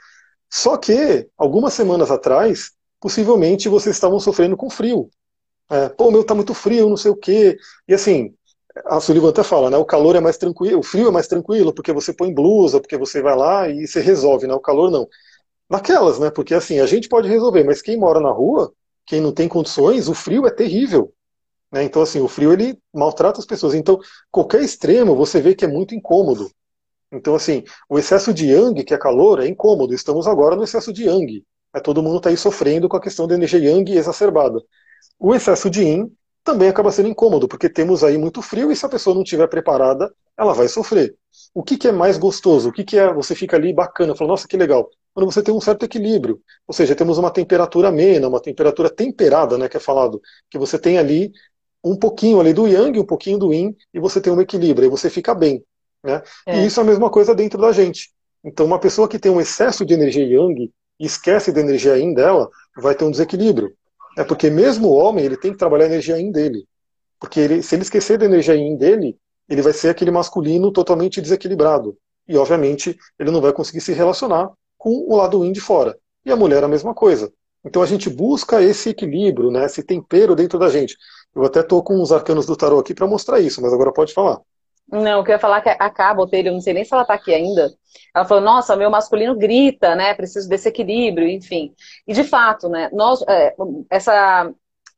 [0.50, 5.10] Só que, algumas semanas atrás, possivelmente vocês estavam sofrendo com frio.
[5.70, 7.58] É, Pô, meu tá muito frio, não sei o quê.
[7.88, 8.34] E assim,
[8.86, 9.78] a Sullivan até fala, né?
[9.78, 12.98] O calor é mais tranquilo, o frio é mais tranquilo, porque você põe blusa, porque
[12.98, 14.54] você vai lá e você resolve, né?
[14.54, 15.08] O calor não.
[15.70, 16.32] Naquelas, né?
[16.32, 18.74] Porque assim, a gente pode resolver, mas quem mora na rua,
[19.06, 21.14] quem não tem condições, o frio é terrível.
[21.72, 21.84] Né?
[21.84, 23.74] Então, assim, o frio ele maltrata as pessoas.
[23.74, 24.00] Então,
[24.32, 26.50] qualquer extremo você vê que é muito incômodo.
[27.12, 29.94] Então, assim, o excesso de yang, que é calor, é incômodo.
[29.94, 31.44] Estamos agora no excesso de yang.
[31.76, 34.62] É, todo mundo está aí sofrendo com a questão da energia yang exacerbada.
[35.20, 36.12] O excesso de yin
[36.44, 39.48] também acaba sendo incômodo, porque temos aí muito frio e se a pessoa não estiver
[39.48, 41.16] preparada, ela vai sofrer.
[41.54, 42.70] O que, que é mais gostoso?
[42.70, 44.90] O que, que é você fica ali bacana, fala, nossa, que legal.
[45.14, 49.58] Quando você tem um certo equilíbrio, ou seja, temos uma temperatura amena, uma temperatura temperada,
[49.58, 51.32] né, que é falado, que você tem ali
[51.84, 54.90] um pouquinho ali do yang, um pouquinho do yin, e você tem um equilíbrio, aí
[54.90, 55.64] você fica bem.
[56.04, 56.22] Né?
[56.48, 56.58] É.
[56.58, 58.12] E isso é a mesma coisa dentro da gente.
[58.44, 62.14] Então, uma pessoa que tem um excesso de energia yang e esquece da energia yin
[62.14, 63.74] dela, vai ter um desequilíbrio.
[64.18, 66.66] É porque mesmo o homem, ele tem que trabalhar a energia yin dele.
[67.20, 69.18] Porque ele, se ele esquecer da energia yin dele,
[69.48, 71.98] ele vai ser aquele masculino totalmente desequilibrado.
[72.28, 75.98] E, obviamente, ele não vai conseguir se relacionar com o lado yin de fora.
[76.26, 77.32] E a mulher a mesma coisa.
[77.64, 80.96] Então a gente busca esse equilíbrio, né, esse tempero dentro da gente.
[81.36, 84.14] Eu até estou com os arcanos do tarô aqui para mostrar isso, mas agora pode
[84.14, 84.40] falar.
[84.92, 87.72] Não, eu queria falar que a Botelho, não sei nem se ela está aqui ainda.
[88.16, 90.14] Ela falou, nossa, meu masculino grita, né?
[90.14, 91.74] Preciso desse equilíbrio, enfim.
[92.08, 92.90] E de fato, né?
[92.92, 93.56] Nós, é,
[93.90, 94.52] essa,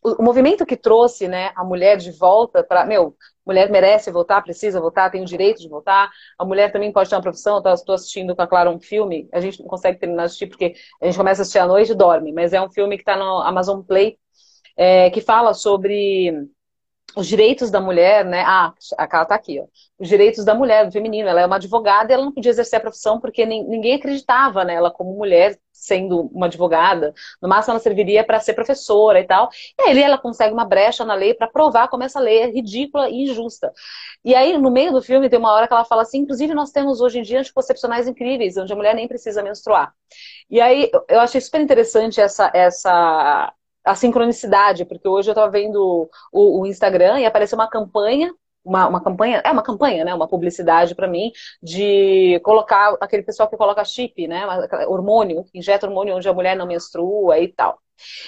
[0.04, 4.42] o, o, movimento que trouxe, né, a mulher de volta para, meu, mulher merece voltar,
[4.42, 6.10] precisa voltar, tem o direito de voltar.
[6.40, 7.62] A mulher também pode ter uma profissão.
[7.74, 9.28] Estou assistindo com a Clara um filme.
[9.34, 11.92] A gente não consegue terminar de assistir porque a gente começa a assistir à noite
[11.92, 12.32] e dorme.
[12.32, 14.18] Mas é um filme que está no Amazon Play
[14.78, 16.48] é, que fala sobre
[17.16, 18.44] os direitos da mulher, né?
[18.46, 19.66] Ah, a Carla tá aqui, ó.
[20.00, 21.28] Os direitos da mulher, do feminino.
[21.28, 24.90] Ela é uma advogada e ela não podia exercer a profissão porque ninguém acreditava nela
[24.92, 27.14] como mulher sendo uma advogada.
[27.42, 29.50] No máximo ela serviria para ser professora e tal.
[29.80, 33.10] E aí ela consegue uma brecha na lei para provar como essa lei é ridícula
[33.10, 33.74] e injusta.
[34.24, 36.72] E aí no meio do filme tem uma hora que ela fala assim, inclusive nós
[36.72, 39.94] temos hoje em dia anticoncepcionais incríveis, onde a mulher nem precisa menstruar.
[40.50, 43.52] E aí eu achei super interessante essa essa
[43.84, 48.88] a sincronicidade, porque hoje eu estava vendo o, o, Instagram e apareceu uma campanha, uma,
[48.88, 50.14] uma campanha, é uma campanha, né?
[50.14, 54.46] Uma publicidade para mim, de colocar aquele pessoal que coloca chip, né?
[54.88, 57.80] Hormônio, injeta hormônio onde a mulher não menstrua e tal.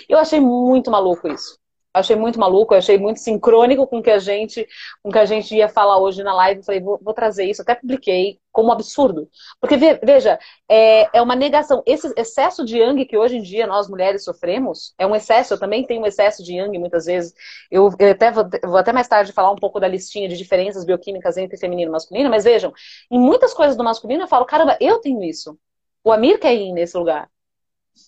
[0.10, 1.63] Eu achei muito maluco isso
[1.94, 4.68] achei muito maluco, achei muito sincrônico com o que a gente,
[5.02, 6.64] com que a gente ia falar hoje na live.
[6.64, 9.30] Falei, vou, vou trazer isso, até publiquei como absurdo.
[9.60, 11.84] Porque, veja, é, é uma negação.
[11.86, 15.60] Esse excesso de yang que hoje em dia nós mulheres sofremos, é um excesso, eu
[15.60, 17.34] também tenho um excesso de yang muitas vezes.
[17.70, 20.84] Eu, eu até vou, vou, até mais tarde falar um pouco da listinha de diferenças
[20.86, 22.74] bioquímicas entre feminino e masculino, mas vejam,
[23.12, 25.58] em muitas coisas do masculino eu falo, caramba, eu tenho isso.
[26.04, 27.30] O Amir quer ir nesse lugar.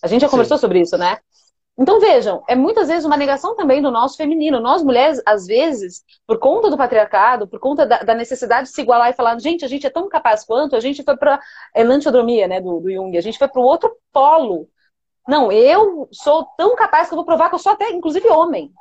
[0.02, 0.32] A gente já Sim.
[0.32, 1.17] conversou sobre isso, né?
[1.78, 4.62] Então vejam, é muitas vezes uma negação também do nosso feminino.
[4.62, 8.82] Nós mulheres, às vezes, por conta do patriarcado, por conta da, da necessidade de se
[8.82, 11.36] igualar e falar, gente, a gente é tão capaz quanto, a gente foi para
[11.76, 14.70] a enantiodromia, né, do, do Jung, a gente foi para o outro polo.
[15.28, 18.72] Não, eu sou tão capaz que eu vou provar que eu sou até, inclusive, homem.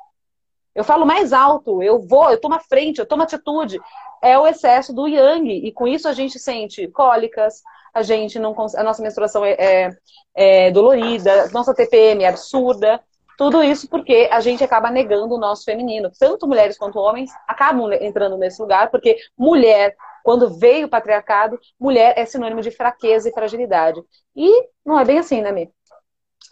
[0.75, 3.81] Eu falo mais alto, eu vou, eu tomo a frente, eu tomo atitude.
[4.23, 5.49] É o excesso do yang.
[5.49, 9.97] E com isso a gente sente cólicas, a gente não a nossa menstruação é, é,
[10.35, 13.01] é dolorida, nossa TPM é absurda.
[13.37, 16.11] Tudo isso porque a gente acaba negando o nosso feminino.
[16.19, 22.15] Tanto mulheres quanto homens acabam entrando nesse lugar, porque mulher, quando veio o patriarcado, mulher
[22.17, 24.01] é sinônimo de fraqueza e fragilidade.
[24.37, 25.71] E não é bem assim, né, Mi?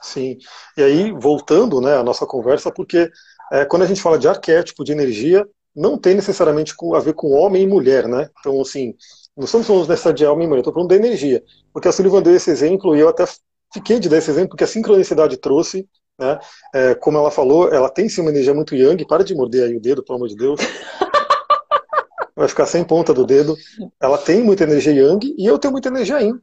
[0.01, 0.39] Sim.
[0.77, 3.09] E aí, voltando né, à nossa conversa, porque
[3.53, 7.33] é, quando a gente fala de arquétipo, de energia, não tem necessariamente a ver com
[7.33, 8.31] homem e mulher, né?
[8.41, 8.95] Então, assim,
[9.37, 11.43] não estamos falando dessa de alma e mulher, estou falando da energia.
[11.71, 13.25] Porque a Sullivan deu esse exemplo e eu até
[13.73, 15.87] fiquei de dar esse exemplo porque a sincronicidade trouxe,
[16.19, 16.39] né?
[16.75, 19.05] É, como ela falou, ela tem sim uma energia muito yang.
[19.07, 20.61] Para de morder aí o dedo, pelo amor de Deus.
[22.35, 23.55] Vai ficar sem ponta do dedo.
[24.01, 26.39] Ela tem muita energia yang e eu tenho muita energia yin.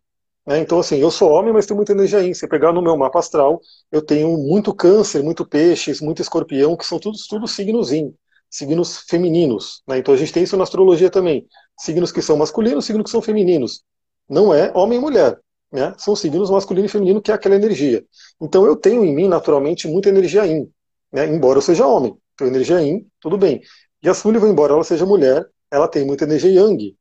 [0.49, 0.59] Né?
[0.59, 2.33] Então, assim, eu sou homem, mas tenho muita energia yin.
[2.33, 6.85] Se pegar no meu mapa astral, eu tenho muito câncer, muito peixes, muito escorpião, que
[6.85, 8.13] são todos tudo signos yin
[8.49, 9.83] signos femininos.
[9.87, 9.99] Né?
[9.99, 11.45] Então a gente tem isso na astrologia também.
[11.77, 13.83] Signos que são masculinos, signos que são femininos.
[14.27, 15.39] Não é homem e mulher.
[15.71, 15.93] Né?
[15.99, 18.03] São signos masculino e feminino, que é aquela energia.
[18.41, 20.67] Então eu tenho em mim, naturalmente, muita energia yin.
[21.11, 21.27] Né?
[21.27, 22.17] Embora eu seja homem.
[22.33, 23.61] Então energia yin, tudo bem.
[24.01, 26.95] E a Sullivan, embora ela seja mulher, ela tem muita energia yang.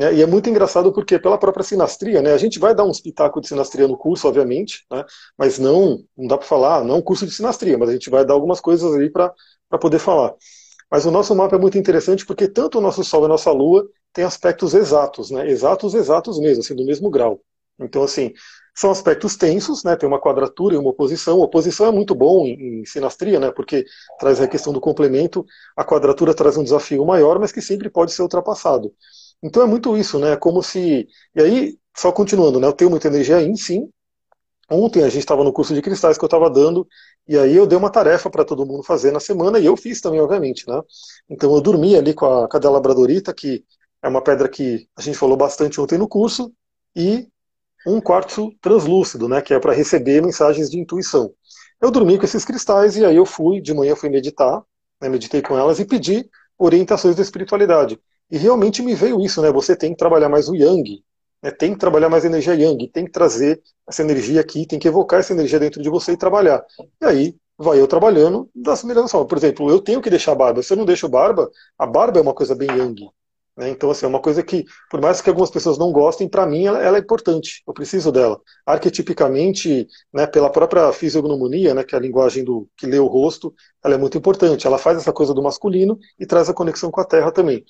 [0.00, 0.14] Né?
[0.14, 2.32] E é muito engraçado porque pela própria sinastria, né?
[2.32, 5.04] a gente vai dar um espetáculo de sinastria no curso, obviamente, né?
[5.36, 8.24] mas não, não dá para falar, não é curso de sinastria, mas a gente vai
[8.24, 9.34] dar algumas coisas ali para
[9.78, 10.32] poder falar.
[10.90, 13.52] Mas o nosso mapa é muito interessante porque tanto o nosso Sol e a nossa
[13.52, 15.48] Lua têm aspectos exatos, né?
[15.48, 17.40] Exatos, exatos mesmo, assim, do mesmo grau.
[17.78, 18.32] Então, assim,
[18.74, 19.94] são aspectos tensos, né?
[19.96, 21.40] Tem uma quadratura e uma oposição.
[21.40, 23.52] A oposição é muito bom em, em sinastria, né?
[23.52, 23.84] Porque
[24.18, 25.44] traz a questão do complemento.
[25.76, 28.92] A quadratura traz um desafio maior, mas que sempre pode ser ultrapassado.
[29.42, 30.36] Então é muito isso, né?
[30.36, 31.08] Como se.
[31.34, 32.66] E aí, só continuando, né?
[32.66, 33.88] Eu tenho muita energia em sim.
[34.70, 36.86] Ontem a gente estava no curso de cristais que eu estava dando
[37.26, 40.00] e aí eu dei uma tarefa para todo mundo fazer na semana e eu fiz
[40.00, 40.80] também, obviamente, né?
[41.28, 43.64] Então eu dormi ali com a cadela labradorita, que
[44.02, 46.52] é uma pedra que a gente falou bastante ontem no curso,
[46.94, 47.28] e
[47.86, 51.32] um quartzo translúcido, né, que é para receber mensagens de intuição.
[51.80, 54.62] Eu dormi com esses cristais e aí eu fui, de manhã fui meditar,
[55.00, 57.98] né, meditei com elas e pedi orientações da espiritualidade.
[58.30, 59.50] E realmente me veio isso, né?
[59.52, 61.02] Você tem que trabalhar mais o yang,
[61.42, 64.78] né, tem que trabalhar mais a energia yang, tem que trazer essa energia aqui, tem
[64.78, 66.64] que evocar essa energia dentro de você e trabalhar.
[67.00, 69.26] E aí vai eu trabalhando da melhor forma.
[69.26, 70.62] Por exemplo, eu tenho que deixar barba.
[70.62, 73.10] Se eu não deixo barba, a barba é uma coisa bem yang.
[73.56, 73.68] Né?
[73.68, 76.64] Então, assim, é uma coisa que, por mais que algumas pessoas não gostem, para mim
[76.66, 77.62] ela, ela, é importante.
[77.66, 78.40] Eu preciso dela.
[78.64, 83.52] Arquetipicamente, né, pela própria fisiognomonia, né, que é a linguagem do que lê o rosto,
[83.84, 84.66] ela é muito importante.
[84.66, 87.64] Ela faz essa coisa do masculino e traz a conexão com a Terra também.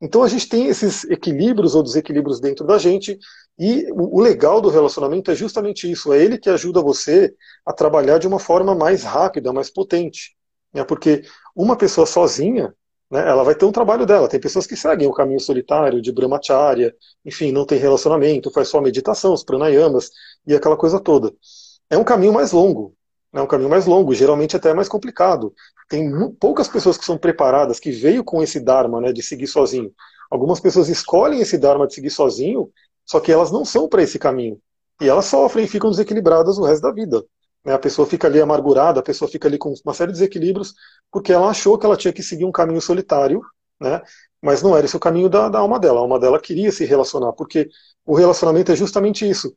[0.00, 3.18] Então a gente tem esses equilíbrios ou desequilíbrios dentro da gente,
[3.58, 7.34] e o legal do relacionamento é justamente isso, é ele que ajuda você
[7.66, 10.34] a trabalhar de uma forma mais rápida, mais potente.
[10.72, 10.82] Né?
[10.84, 11.22] Porque
[11.54, 12.74] uma pessoa sozinha,
[13.10, 14.28] né, ela vai ter um trabalho dela.
[14.28, 18.80] Tem pessoas que seguem o caminho solitário de brahmacharya, enfim, não tem relacionamento, faz só
[18.80, 20.10] meditação, os pranayamas
[20.46, 21.30] e aquela coisa toda.
[21.90, 22.94] É um caminho mais longo,
[23.32, 25.54] é um caminho mais longo, geralmente até mais complicado.
[25.88, 29.92] Tem poucas pessoas que são preparadas, que veio com esse dharma, né, de seguir sozinho.
[30.30, 32.70] Algumas pessoas escolhem esse dharma de seguir sozinho,
[33.04, 34.58] só que elas não são para esse caminho.
[35.00, 37.24] E elas sofrem e ficam desequilibradas o resto da vida.
[37.64, 37.72] Né?
[37.72, 40.74] A pessoa fica ali amargurada, a pessoa fica ali com uma série de desequilíbrios,
[41.10, 43.40] porque ela achou que ela tinha que seguir um caminho solitário,
[43.80, 44.02] né?
[44.42, 45.98] mas não era esse o caminho da, da alma dela.
[45.98, 47.68] A alma dela queria se relacionar, porque
[48.04, 49.54] o relacionamento é justamente isso.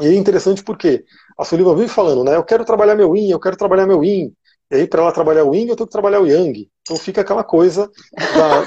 [0.00, 1.04] E é interessante porque
[1.38, 2.36] a Sullivan vive falando, né?
[2.36, 4.32] Eu quero trabalhar meu yin, eu quero trabalhar meu yin.
[4.70, 6.68] E aí, para ela trabalhar o yin, eu tenho que trabalhar o yang.
[6.82, 8.64] Então fica aquela coisa da.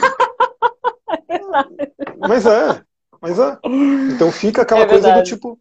[2.28, 2.82] mas é,
[3.22, 3.58] mas é.
[4.14, 5.60] Então fica aquela é coisa do tipo.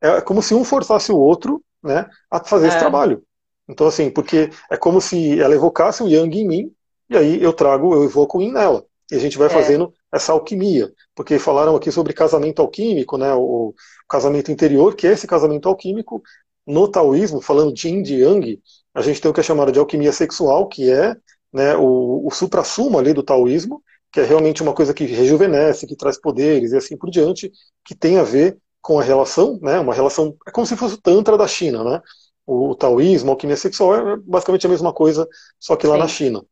[0.00, 2.68] É como se um forçasse o outro né, a fazer é.
[2.68, 3.22] esse trabalho.
[3.68, 6.72] Então, assim, porque é como se ela evocasse o Yang em mim,
[7.08, 8.84] e aí eu trago, eu evoco o Yin nela.
[9.10, 9.50] E a gente vai é.
[9.50, 10.92] fazendo essa alquimia.
[11.14, 13.74] Porque falaram aqui sobre casamento alquímico, né, o
[14.08, 16.22] casamento interior, que é esse casamento alquímico.
[16.66, 18.62] No taoísmo, falando de Yin e Yang,
[18.94, 21.14] a gente tem o que é chamado de alquimia sexual, que é
[21.52, 25.96] né, o, o supra-sumo ali do taoísmo, que é realmente uma coisa que rejuvenesce, que
[25.96, 27.50] traz poderes e assim por diante,
[27.84, 31.00] que tem a ver com a relação, né, uma relação, é como se fosse o
[31.00, 32.00] Tantra da China, né?
[32.46, 36.00] O, o taoísmo, a alquimia sexual é basicamente a mesma coisa, só que lá Sim.
[36.00, 36.42] na China.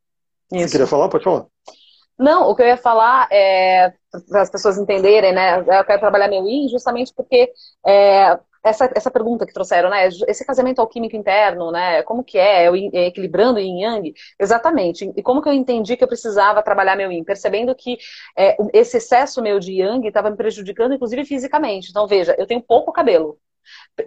[0.53, 0.69] Isso.
[0.69, 1.09] Você queria falar?
[1.09, 1.47] Pode falar.
[2.19, 3.93] Não, o que eu ia falar é
[4.29, 5.61] para as pessoas entenderem, né?
[5.61, 7.53] Eu quero trabalhar meu Yin justamente porque
[7.87, 10.09] é, essa, essa pergunta que trouxeram, né?
[10.27, 12.03] Esse casamento alquímico interno, né?
[12.03, 12.67] Como que é?
[12.67, 14.15] é equilibrando yin yang?
[14.39, 15.13] Exatamente.
[15.17, 17.25] E como que eu entendi que eu precisava trabalhar meu yin?
[17.25, 17.99] Percebendo que
[18.37, 21.91] é, esse excesso meu de yang estava me prejudicando, inclusive fisicamente.
[21.91, 23.39] Então, veja, eu tenho pouco cabelo.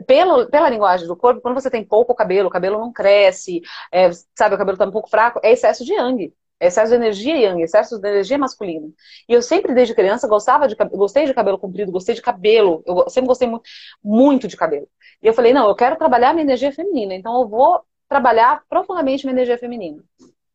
[0.08, 4.10] Pelo, pela linguagem do corpo, quando você tem pouco cabelo, o cabelo não cresce, é,
[4.36, 6.34] sabe, o cabelo está um pouco fraco, é excesso de yang
[6.67, 8.88] excesso de energia yang, excesso de energia masculina.
[9.28, 12.84] E eu sempre, desde criança, gostava de gostei de cabelo comprido, gostei de cabelo.
[12.86, 13.63] Eu sempre gostei muito,
[14.04, 14.88] muito de cabelo.
[15.21, 19.26] E eu falei, não, eu quero trabalhar minha energia feminina, então eu vou trabalhar profundamente
[19.26, 20.04] minha energia feminina.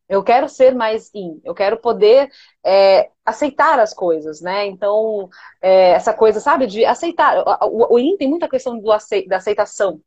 [0.09, 2.31] Eu quero ser mais in, eu quero poder
[2.65, 4.65] é, aceitar as coisas, né?
[4.67, 5.29] Então,
[5.61, 7.43] é, essa coisa, sabe, de aceitar.
[7.65, 10.01] O, o, in tem muita questão do ace, da aceitação,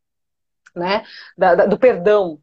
[0.73, 1.03] né?
[1.38, 2.39] Da, da, do perdão,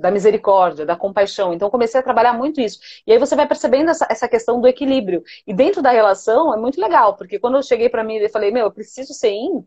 [0.00, 1.52] da misericórdia, da compaixão.
[1.52, 2.80] Então, comecei a trabalhar muito isso.
[3.06, 5.22] E aí você vai percebendo essa, essa questão do equilíbrio.
[5.46, 8.50] E dentro da relação é muito legal, porque quando eu cheguei para mim e falei,
[8.50, 9.64] meu, eu preciso ser in,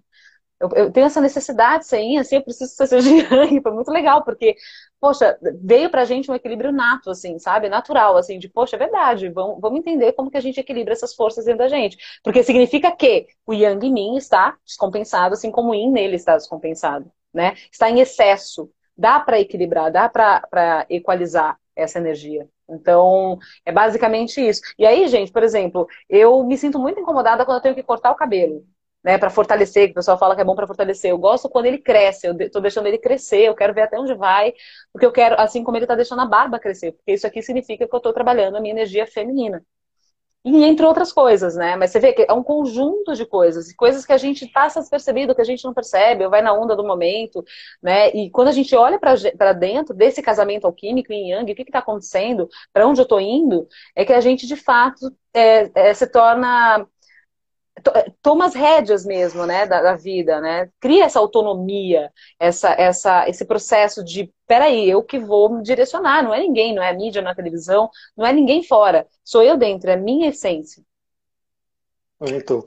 [0.59, 3.61] eu, eu, tenho essa necessidade de ser in, assim, eu preciso ser yang.
[3.61, 4.55] Foi muito legal, porque,
[4.99, 7.67] poxa, veio pra gente um equilíbrio nato, assim, sabe?
[7.67, 11.13] Natural, assim, de, poxa, é verdade, vamos, vamos entender como que a gente equilibra essas
[11.13, 11.97] forças dentro da gente.
[12.23, 16.35] Porque significa que o yang em mim está descompensado, assim como o yin nele está
[16.37, 17.55] descompensado, né?
[17.71, 22.47] Está em excesso dá para equilibrar, dá para equalizar essa energia.
[22.69, 24.61] Então, é basicamente isso.
[24.77, 28.11] E aí, gente, por exemplo, eu me sinto muito incomodada quando eu tenho que cortar
[28.11, 28.65] o cabelo.
[29.03, 31.11] Né, para fortalecer, que o pessoal fala que é bom para fortalecer.
[31.11, 34.13] Eu gosto quando ele cresce, eu estou deixando ele crescer, eu quero ver até onde
[34.15, 34.53] vai,
[34.93, 37.85] porque eu quero, assim como ele está deixando a barba crescer, porque isso aqui significa
[37.85, 39.61] que eu estou trabalhando a minha energia feminina.
[40.45, 41.77] E entre outras coisas, né?
[41.77, 45.33] Mas você vê que é um conjunto de coisas, coisas que a gente passa despercebido,
[45.33, 47.45] que a gente não percebe, ou vai na onda do momento,
[47.81, 48.09] né?
[48.09, 51.79] E quando a gente olha para dentro desse casamento alquímico em Yang, o que está
[51.79, 56.07] acontecendo, para onde eu estou indo, é que a gente de fato é, é, se
[56.07, 56.85] torna
[58.21, 60.69] toma as rédeas mesmo, né, da, da, vida, né?
[60.79, 66.33] Cria essa autonomia, essa, essa, esse processo de, peraí, eu que vou me direcionar, não
[66.33, 69.57] é ninguém, não é a mídia, não é televisão, não é ninguém fora, sou eu
[69.57, 70.83] dentro, é a minha essência.
[72.29, 72.63] Então,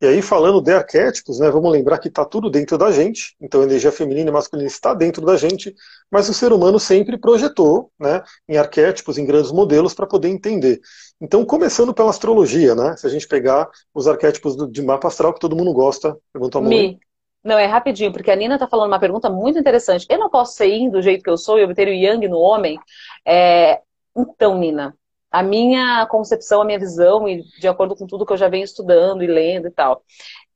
[0.00, 3.60] e aí falando de arquétipos, né, vamos lembrar que está tudo dentro da gente, então
[3.60, 5.74] a energia feminina e masculina está dentro da gente,
[6.10, 10.80] mas o ser humano sempre projetou né, em arquétipos, em grandes modelos, para poder entender.
[11.20, 15.32] Então, começando pela astrologia, né, se a gente pegar os arquétipos do, de mapa astral
[15.32, 16.70] que todo mundo gosta, levanta a mão.
[16.70, 16.98] Me.
[17.42, 20.04] Não, é rapidinho, porque a Nina está falando uma pergunta muito interessante.
[20.10, 22.38] Eu não posso ser yin do jeito que eu sou e obter o yang no
[22.38, 22.76] homem?
[23.24, 23.80] É...
[24.16, 24.96] Então, Nina,
[25.30, 28.64] a minha concepção, a minha visão, e de acordo com tudo que eu já venho
[28.64, 30.02] estudando e lendo e tal.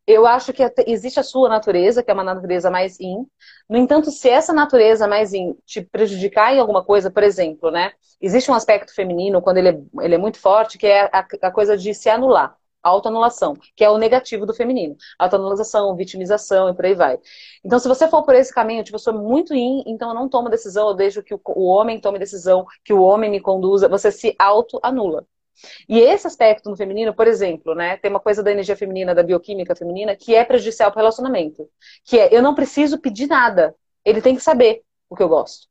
[0.06, 3.26] Eu acho que existe a sua natureza, que é uma natureza mais in.
[3.68, 7.92] No entanto, se essa natureza mais in te prejudicar em alguma coisa, por exemplo, né?
[8.20, 11.50] Existe um aspecto feminino, quando ele é, ele é muito forte, que é a, a
[11.50, 14.97] coisa de se anular autoanulação, que é o negativo do feminino.
[15.19, 17.19] Autoanulação, vitimização e por aí vai.
[17.64, 20.29] Então, se você for por esse caminho, tipo, eu sou muito in, então eu não
[20.29, 24.11] tomo decisão, eu deixo que o, homem tome decisão, que o homem me conduza, você
[24.11, 25.27] se autoanula.
[25.88, 29.23] E esse aspecto no feminino, por exemplo, né, tem uma coisa da energia feminina, da
[29.23, 31.69] bioquímica feminina, que é prejudicial para o relacionamento.
[32.05, 33.75] Que é, eu não preciso pedir nada.
[34.05, 35.69] Ele tem que saber o que eu gosto.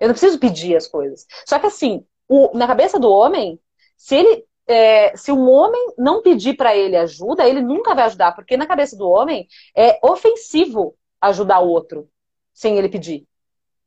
[0.00, 1.26] Eu não preciso pedir as coisas.
[1.46, 3.60] Só que assim, o, na cabeça do homem,
[3.96, 8.32] se ele é, se um homem não pedir para ele ajuda, ele nunca vai ajudar,
[8.32, 12.08] porque na cabeça do homem é ofensivo ajudar o outro
[12.52, 13.26] sem ele pedir.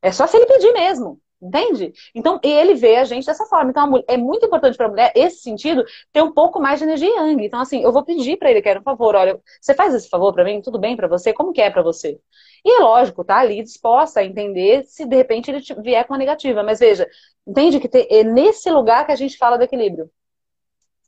[0.01, 1.19] É só se ele pedir mesmo.
[1.41, 1.93] Entende?
[2.13, 3.71] Então, ele vê a gente dessa forma.
[3.71, 7.09] Então, é muito importante para a mulher, esse sentido, ter um pouco mais de energia
[7.15, 7.45] yang.
[7.45, 10.33] Então, assim, eu vou pedir para ele, quero um favor, olha, você faz esse favor
[10.33, 10.61] para mim?
[10.61, 11.31] Tudo bem para você?
[11.31, 12.19] Como que é para você?
[12.65, 16.19] E é lógico, tá ali disposta a entender se de repente ele vier com uma
[16.19, 16.61] negativa.
[16.61, 17.07] Mas veja,
[17.47, 20.11] entende que é nesse lugar que a gente fala do equilíbrio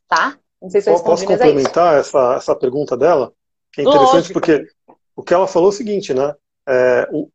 [0.08, 0.38] tá?
[0.60, 3.32] Não sei se eu Posso é complementar é essa, essa pergunta dela?
[3.72, 4.34] Que é interessante Lógico.
[4.34, 4.66] porque
[5.16, 6.34] o que ela falou é o seguinte, né?
[6.68, 7.28] É, o,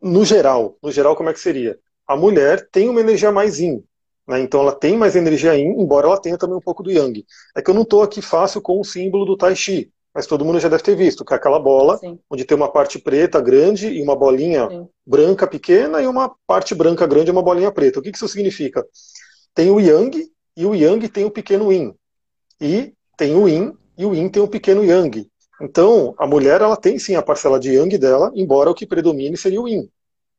[0.00, 1.78] no geral, no geral, como é que seria?
[2.06, 3.82] A mulher tem uma energia mais yin,
[4.26, 4.40] né?
[4.40, 7.24] então ela tem mais energia yin, embora ela tenha também um pouco do yang.
[7.56, 10.44] É que eu não estou aqui fácil com o símbolo do Tai Chi, mas todo
[10.44, 12.18] mundo já deve ter visto, que é aquela bola, Sim.
[12.30, 14.88] onde tem uma parte preta grande e uma bolinha Sim.
[15.04, 17.98] branca pequena e uma parte branca grande e uma bolinha preta.
[17.98, 18.86] O que, que isso significa?
[19.54, 21.94] Tem o yang e o yang tem o pequeno yin
[22.60, 25.28] e tem o yin, e o yin tem um pequeno yang.
[25.60, 29.36] Então, a mulher ela tem sim a parcela de yang dela, embora o que predomine
[29.36, 29.88] seria o yin.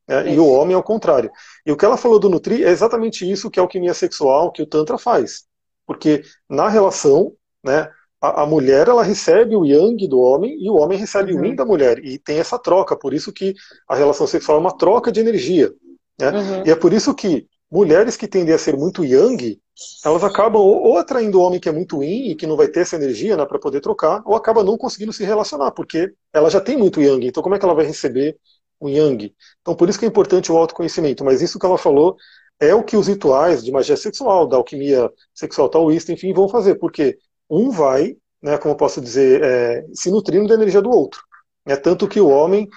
[0.07, 0.33] Né?
[0.33, 1.31] E o homem ao contrário.
[1.65, 4.61] E o que ela falou do Nutri é exatamente isso que a alquimia sexual, que
[4.61, 5.45] o Tantra faz.
[5.85, 7.89] Porque na relação, né,
[8.21, 11.41] a, a mulher ela recebe o yang do homem e o homem recebe uhum.
[11.41, 12.03] o yin da mulher.
[12.03, 13.53] E tem essa troca, por isso que
[13.87, 15.71] a relação sexual é uma troca de energia.
[16.19, 16.31] Né?
[16.31, 16.63] Uhum.
[16.65, 19.59] E é por isso que mulheres que tendem a ser muito yang,
[20.03, 22.81] elas acabam ou atraindo o homem que é muito yin e que não vai ter
[22.81, 26.61] essa energia né, para poder trocar, ou acaba não conseguindo se relacionar, porque ela já
[26.61, 28.37] tem muito yang, então como é que ela vai receber
[28.79, 29.33] o yang?
[29.61, 32.15] Então por isso que é importante o autoconhecimento, mas isso que ela falou
[32.59, 36.75] é o que os rituais de magia sexual, da alquimia sexual taoísta, enfim, vão fazer,
[36.75, 37.17] porque
[37.49, 41.21] um vai, né, como eu posso dizer, é, se nutrindo da energia do outro.
[41.65, 42.69] É tanto que o homem,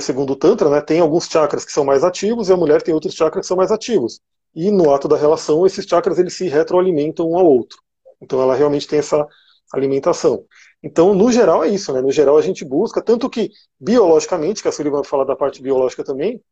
[0.00, 2.94] segundo o Tantra, né, tem alguns chakras que são mais ativos e a mulher tem
[2.94, 4.20] outros chakras que são mais ativos
[4.54, 7.78] e no ato da relação esses chakras eles se retroalimentam um ao outro.
[8.20, 9.26] Então ela realmente tem essa
[9.72, 10.44] alimentação.
[10.82, 12.00] Então, no geral, é isso, né?
[12.00, 16.04] No geral, a gente busca, tanto que biologicamente, que a Sullivan fala da parte biológica
[16.04, 16.42] também,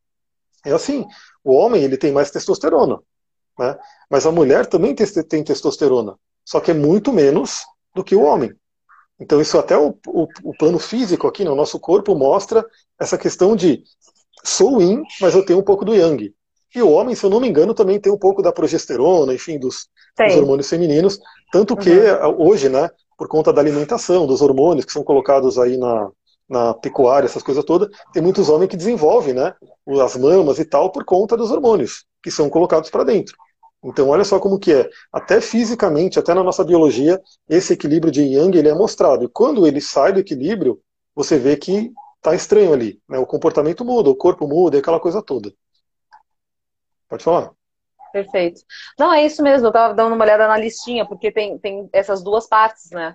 [0.65, 1.05] é assim:
[1.45, 3.01] o homem ele tem mais testosterona,
[3.59, 3.79] né?
[4.11, 8.53] mas a mulher também tem testosterona, só que é muito menos do que o homem.
[9.19, 11.57] Então, isso até o, o, o plano físico aqui no né?
[11.57, 12.65] nosso corpo mostra
[13.01, 13.83] essa questão de
[14.45, 16.33] sou yin, mas eu tenho um pouco do yang.
[16.75, 19.59] E o homem, se eu não me engano, também tem um pouco da progesterona, enfim,
[19.59, 21.19] dos, dos hormônios femininos.
[21.51, 22.49] Tanto que uhum.
[22.49, 26.11] hoje, né, por conta da alimentação, dos hormônios que são colocados aí na,
[26.47, 29.55] na pecuária, essas coisas todas, tem muitos homens que desenvolvem, né,
[30.03, 33.35] as mamas e tal, por conta dos hormônios que são colocados para dentro.
[33.85, 34.91] Então, olha só como que é.
[35.13, 39.25] Até fisicamente, até na nossa biologia, esse equilíbrio de yang ele é mostrado.
[39.25, 40.81] E quando ele sai do equilíbrio,
[41.15, 43.01] você vê que está estranho ali.
[43.09, 43.19] Né?
[43.19, 45.53] O comportamento muda, o corpo muda, aquela coisa toda.
[47.09, 47.53] Pode falar.
[48.13, 48.63] Perfeito.
[48.99, 52.23] Não, é isso mesmo, eu estava dando uma olhada na listinha, porque tem, tem essas
[52.23, 53.15] duas partes, né?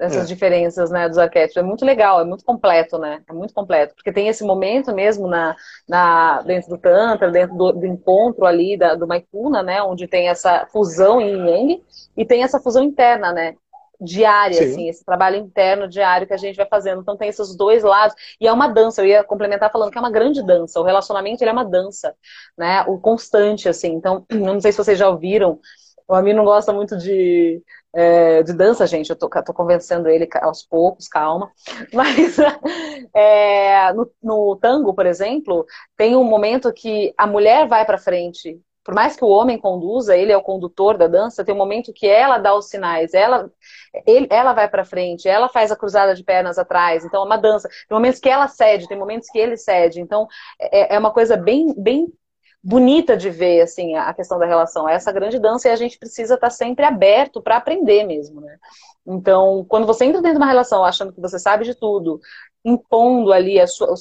[0.00, 0.26] Essas é.
[0.26, 1.58] diferenças, né, dos arquétipos.
[1.58, 3.22] É muito legal, é muito completo, né?
[3.28, 3.94] É muito completo.
[3.94, 5.54] Porque tem esse momento mesmo na,
[5.86, 9.82] na, dentro do Tantra, dentro do, do encontro ali da, do Maikuna, né?
[9.82, 11.84] Onde tem essa fusão em Yang
[12.16, 13.54] e tem essa fusão interna, né?
[14.00, 14.64] diária, Sim.
[14.64, 17.02] assim, esse trabalho interno diário que a gente vai fazendo.
[17.02, 18.16] Então tem esses dois lados.
[18.40, 20.80] E é uma dança, eu ia complementar falando que é uma grande dança.
[20.80, 22.14] O relacionamento ele é uma dança,
[22.56, 22.82] né?
[22.88, 23.92] O constante, assim.
[23.92, 25.60] Então, não sei se vocês já ouviram,
[26.08, 27.62] o Amir não gosta muito de,
[27.94, 29.10] é, de dança, gente.
[29.10, 31.50] Eu tô, tô, convencendo ele aos poucos, calma.
[31.92, 32.36] Mas
[33.14, 35.66] é, no, no tango, por exemplo,
[35.96, 40.16] tem um momento que a mulher vai para frente por mais que o homem conduza,
[40.16, 43.50] ele é o condutor da dança, tem um momento que ela dá os sinais, ela,
[44.06, 47.36] ele, ela vai para frente, ela faz a cruzada de pernas atrás, então é uma
[47.36, 47.68] dança.
[47.68, 50.26] Tem momentos que ela cede, tem momentos que ele cede, então
[50.58, 52.08] é, é uma coisa bem, bem
[52.62, 54.88] bonita de ver assim a questão da relação.
[54.88, 58.58] É essa grande dança e a gente precisa estar sempre aberto para aprender mesmo, né?
[59.06, 62.20] Então, quando você entra dentro de uma relação achando que você sabe de tudo,
[62.64, 63.94] impondo ali a sua,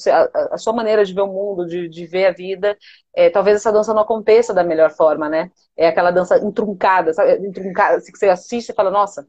[0.52, 2.78] a, sua maneira de ver o mundo, de, de ver a vida,
[3.16, 5.50] é, talvez essa dança não aconteça da melhor forma, né?
[5.78, 7.48] É aquela dança entruncada, sabe?
[7.48, 9.26] Entruncada, assim, que você assiste e fala, nossa,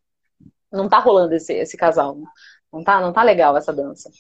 [0.73, 2.17] não tá rolando esse, esse casal,
[2.73, 4.11] não tá, não tá legal essa dança.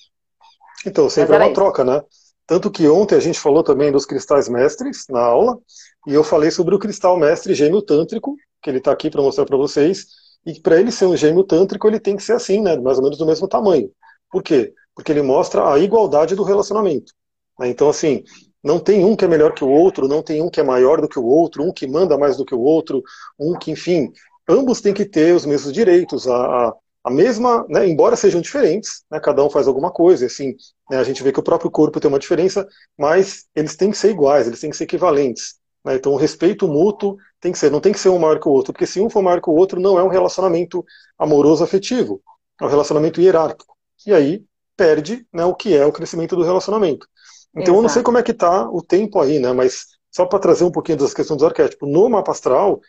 [0.86, 1.54] Então, sempre é uma isso.
[1.54, 2.02] troca, né?
[2.50, 5.56] Tanto que ontem a gente falou também dos cristais mestres na aula,
[6.04, 9.46] e eu falei sobre o cristal mestre gêmeo tântrico, que ele está aqui para mostrar
[9.46, 10.06] para vocês,
[10.44, 13.04] e para ele ser um gêmeo tântrico, ele tem que ser assim, né, mais ou
[13.04, 13.88] menos do mesmo tamanho.
[14.32, 14.74] Por quê?
[14.96, 17.12] Porque ele mostra a igualdade do relacionamento.
[17.56, 17.68] Né?
[17.68, 18.24] Então, assim,
[18.64, 21.00] não tem um que é melhor que o outro, não tem um que é maior
[21.00, 23.00] do que o outro, um que manda mais do que o outro,
[23.38, 24.12] um que, enfim,
[24.48, 29.04] ambos têm que ter os mesmos direitos, a, a, a mesma, né, embora sejam diferentes,
[29.10, 30.54] né, cada um faz alguma coisa, assim,
[30.90, 32.66] né, a gente vê que o próprio corpo tem uma diferença,
[32.98, 35.58] mas eles têm que ser iguais, eles têm que ser equivalentes.
[35.84, 38.48] Né, então o respeito mútuo tem que ser, não tem que ser um maior que
[38.48, 40.84] o outro, porque se um for maior que o outro, não é um relacionamento
[41.18, 42.22] amoroso afetivo,
[42.60, 43.74] é um relacionamento hierárquico.
[44.06, 44.44] E aí
[44.76, 47.06] perde né, o que é o crescimento do relacionamento.
[47.50, 47.78] Então Exato.
[47.78, 50.64] eu não sei como é que está o tempo aí, né, mas só para trazer
[50.64, 52.80] um pouquinho das questões dos arquétipos, no mapa astral,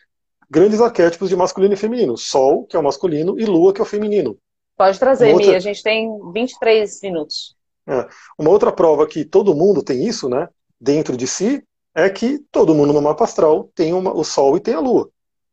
[0.50, 2.16] grandes arquétipos de masculino e feminino.
[2.16, 4.36] Sol, que é o masculino, e Lua, que é o feminino.
[4.76, 5.48] Pode trazer, outra...
[5.48, 7.56] Mi, a gente tem 23 minutos.
[7.86, 8.06] É.
[8.38, 10.48] Uma outra prova que todo mundo tem isso, né,
[10.80, 11.62] dentro de si,
[11.94, 15.10] é que todo mundo no mapa astral tem uma, o Sol e tem a Lua.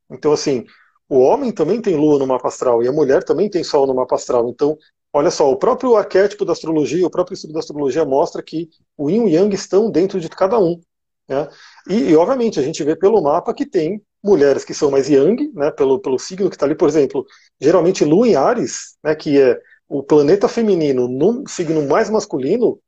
[0.10, 0.66] Então, assim,
[1.08, 3.94] o homem também tem Lua no mapa astral e a mulher também tem Sol no
[3.94, 4.48] mapa astral.
[4.50, 4.78] Então,
[5.12, 9.10] olha só, o próprio arquétipo da astrologia, o próprio estudo da astrologia mostra que o
[9.10, 10.80] Yin e o Yang estão dentro de cada um.
[11.28, 11.48] Né?
[11.90, 15.52] E, e, obviamente, a gente vê pelo mapa que tem mulheres que são mais yang,
[15.54, 17.26] né, pelo, pelo signo que está ali, por exemplo,
[17.60, 22.80] geralmente Lua em Ares, né, que é o planeta feminino no signo mais masculino,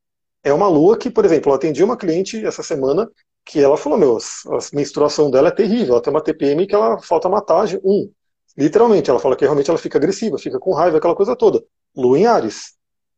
[0.44, 3.10] é uma lua que, por exemplo, eu atendi uma cliente essa semana
[3.46, 7.00] que ela falou, meu, a menstruação dela é terrível, ela tem uma TPM que ela
[7.00, 8.12] falta matagem, um.
[8.58, 11.64] Literalmente, ela fala que realmente ela fica agressiva, fica com raiva, aquela coisa toda.
[11.96, 12.74] Lua em Ares.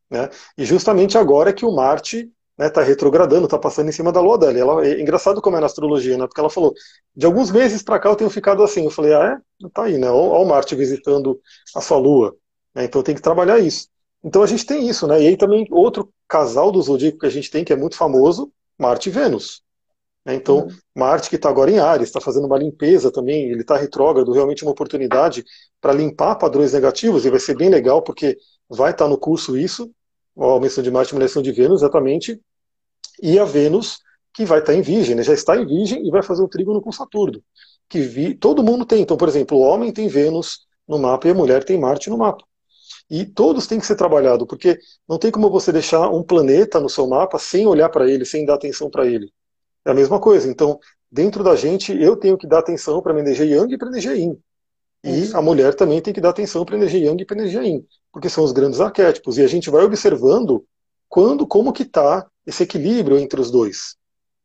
[0.10, 0.30] Né?
[0.58, 4.22] E justamente agora é que o Marte né, tá retrogradando, tá passando em cima da
[4.22, 4.60] lua dela.
[4.60, 6.28] Ela, é engraçado como é na astrologia, né?
[6.28, 6.74] Porque ela falou,
[7.16, 8.84] de alguns meses para cá eu tenho ficado assim.
[8.84, 9.70] Eu falei, ah, é?
[9.70, 10.10] Tá aí, né?
[10.10, 11.40] Olha o Marte visitando
[11.76, 12.36] a sua lua.
[12.76, 13.88] Né, então tem que trabalhar isso.
[14.24, 15.22] Então a gente tem isso, né?
[15.22, 18.52] E aí também outro casal do zodíaco que a gente tem, que é muito famoso,
[18.78, 19.62] Marte e Vênus.
[20.26, 20.70] Né, então, uhum.
[20.96, 24.64] Marte, que está agora em Ares, está fazendo uma limpeza também, ele está retrógrado, realmente
[24.64, 25.44] uma oportunidade
[25.82, 28.38] para limpar padrões negativos, e vai ser bem legal, porque
[28.70, 29.92] vai estar tá no curso isso,
[30.38, 32.40] a menção de Marte a menção de Vênus, exatamente,
[33.22, 34.00] e a Vênus,
[34.34, 36.82] que vai estar em Virgem, né, já está em Virgem e vai fazer um trígono
[36.82, 37.42] com Saturno.
[37.88, 39.02] Que vi, todo mundo tem.
[39.02, 42.18] Então, por exemplo, o homem tem Vênus no mapa e a mulher tem Marte no
[42.18, 42.44] mapa.
[43.10, 46.90] E todos têm que ser trabalhados, porque não tem como você deixar um planeta no
[46.90, 49.32] seu mapa sem olhar para ele, sem dar atenção para ele.
[49.86, 50.50] É a mesma coisa.
[50.50, 50.80] Então,
[51.12, 53.92] dentro da gente, eu tenho que dar atenção para a energia Yang e para a
[53.92, 54.38] energia Yin.
[55.04, 57.40] E a mulher também tem que dar atenção para a energia Yang e para a
[57.40, 60.64] energia Yin porque são os grandes arquétipos, e a gente vai observando
[61.10, 63.96] quando, como que está esse equilíbrio entre os dois.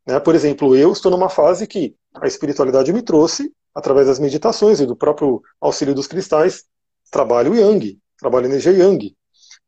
[0.07, 0.19] Né?
[0.19, 4.87] Por exemplo, eu estou numa fase que a espiritualidade me trouxe, através das meditações e
[4.87, 6.63] do próprio auxílio dos cristais,
[7.11, 9.15] trabalho Yang, trabalho energia Yang.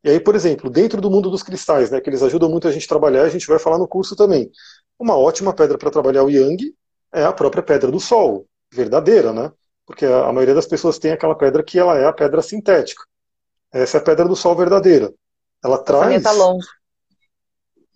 [0.04, 2.72] E aí, por exemplo, dentro do mundo dos cristais, né, que eles ajudam muito a
[2.72, 4.50] gente a trabalhar, a gente vai falar no curso também.
[4.98, 6.74] Uma ótima pedra para trabalhar o Yang
[7.14, 9.52] é a própria pedra do Sol, verdadeira, né?
[9.92, 13.04] Porque a, a maioria das pessoas tem aquela pedra que ela é a pedra sintética.
[13.72, 15.14] Essa é a pedra do sol verdadeira.
[15.64, 16.24] Ela traz.
[16.24, 16.68] Tá longe.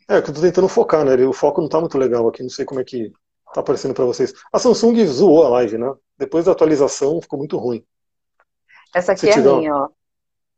[0.08, 1.16] É, que eu tô tentando focar, né?
[1.26, 3.12] O foco não tá muito legal aqui, não sei como é que
[3.54, 4.34] tá aparecendo para vocês.
[4.54, 5.92] A Samsung zoou a live, né?
[6.18, 7.84] Depois da atualização ficou muito ruim.
[8.94, 9.90] Essa aqui é a minha, ó.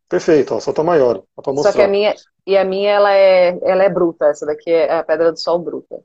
[0.09, 1.23] Perfeito, ó, só tá maior.
[1.61, 2.15] Só que a minha,
[2.45, 5.59] e a minha ela é, ela é bruta, essa daqui é a pedra do sol
[5.59, 5.99] bruta.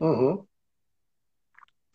[0.00, 0.44] Uhum.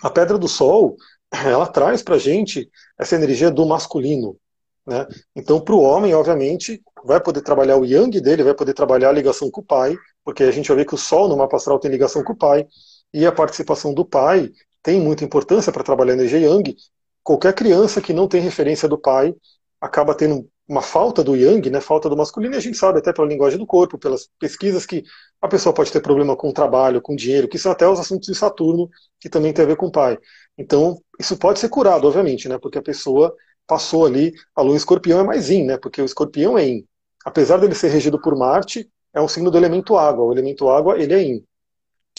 [0.01, 0.95] A pedra do sol,
[1.45, 4.37] ela traz pra gente essa energia do masculino,
[4.85, 5.07] né?
[5.35, 9.13] Então, para o homem, obviamente, vai poder trabalhar o yang dele, vai poder trabalhar a
[9.13, 11.79] ligação com o pai, porque a gente vai ver que o Sol no mapa astral
[11.79, 12.65] tem ligação com o pai,
[13.13, 14.51] e a participação do pai
[14.81, 16.75] tem muita importância para trabalhar a energia yang.
[17.23, 19.35] Qualquer criança que não tem referência do pai
[19.79, 23.11] acaba tendo uma falta do yang, né, falta do masculino, e a gente sabe até
[23.11, 25.03] pela linguagem do corpo, pelas pesquisas que
[25.41, 27.99] a pessoa pode ter problema com o trabalho, com o dinheiro, que são até os
[27.99, 28.87] assuntos de Saturno,
[29.19, 30.17] que também tem a ver com o pai.
[30.59, 33.33] Então, isso pode ser curado, obviamente, né, porque a pessoa
[33.69, 35.77] passou ali, a lua escorpião é mais in, né?
[35.77, 36.85] Porque o escorpião é in.
[37.23, 40.25] Apesar dele ser regido por Marte, é um signo do elemento água.
[40.25, 41.43] O elemento água, ele é in.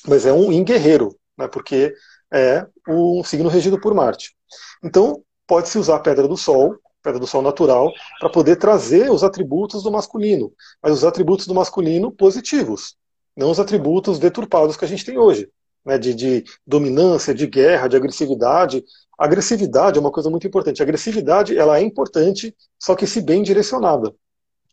[0.06, 1.48] Mas é um in guerreiro, né?
[1.48, 1.92] Porque
[2.32, 4.36] é um signo regido por Marte.
[4.82, 9.24] Então, pode-se usar a pedra do Sol, pedra do Sol natural, para poder trazer os
[9.24, 12.94] atributos do masculino, mas os atributos do masculino positivos,
[13.36, 15.50] não os atributos deturpados que a gente tem hoje,
[15.84, 18.84] né, de, de dominância, de guerra, de agressividade.
[19.18, 20.80] A agressividade é uma coisa muito importante.
[20.80, 24.14] A agressividade ela é importante, só que se bem direcionada.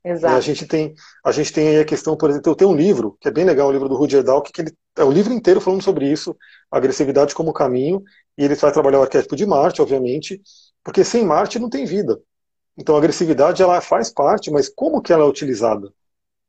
[0.04, 0.36] Exato.
[0.36, 0.94] a gente tem
[1.26, 3.44] a gente tem aí a questão, por exemplo, eu tenho um livro que é bem
[3.44, 6.36] legal, um livro do Rudyard Dalk, que ele é o livro inteiro falando sobre isso,
[6.72, 8.02] agressividade como caminho,
[8.38, 10.42] e ele vai trabalhar o arquétipo de Marte, obviamente,
[10.82, 12.18] porque sem Marte não tem vida.
[12.78, 15.92] Então a agressividade ela faz parte, mas como que ela é utilizada?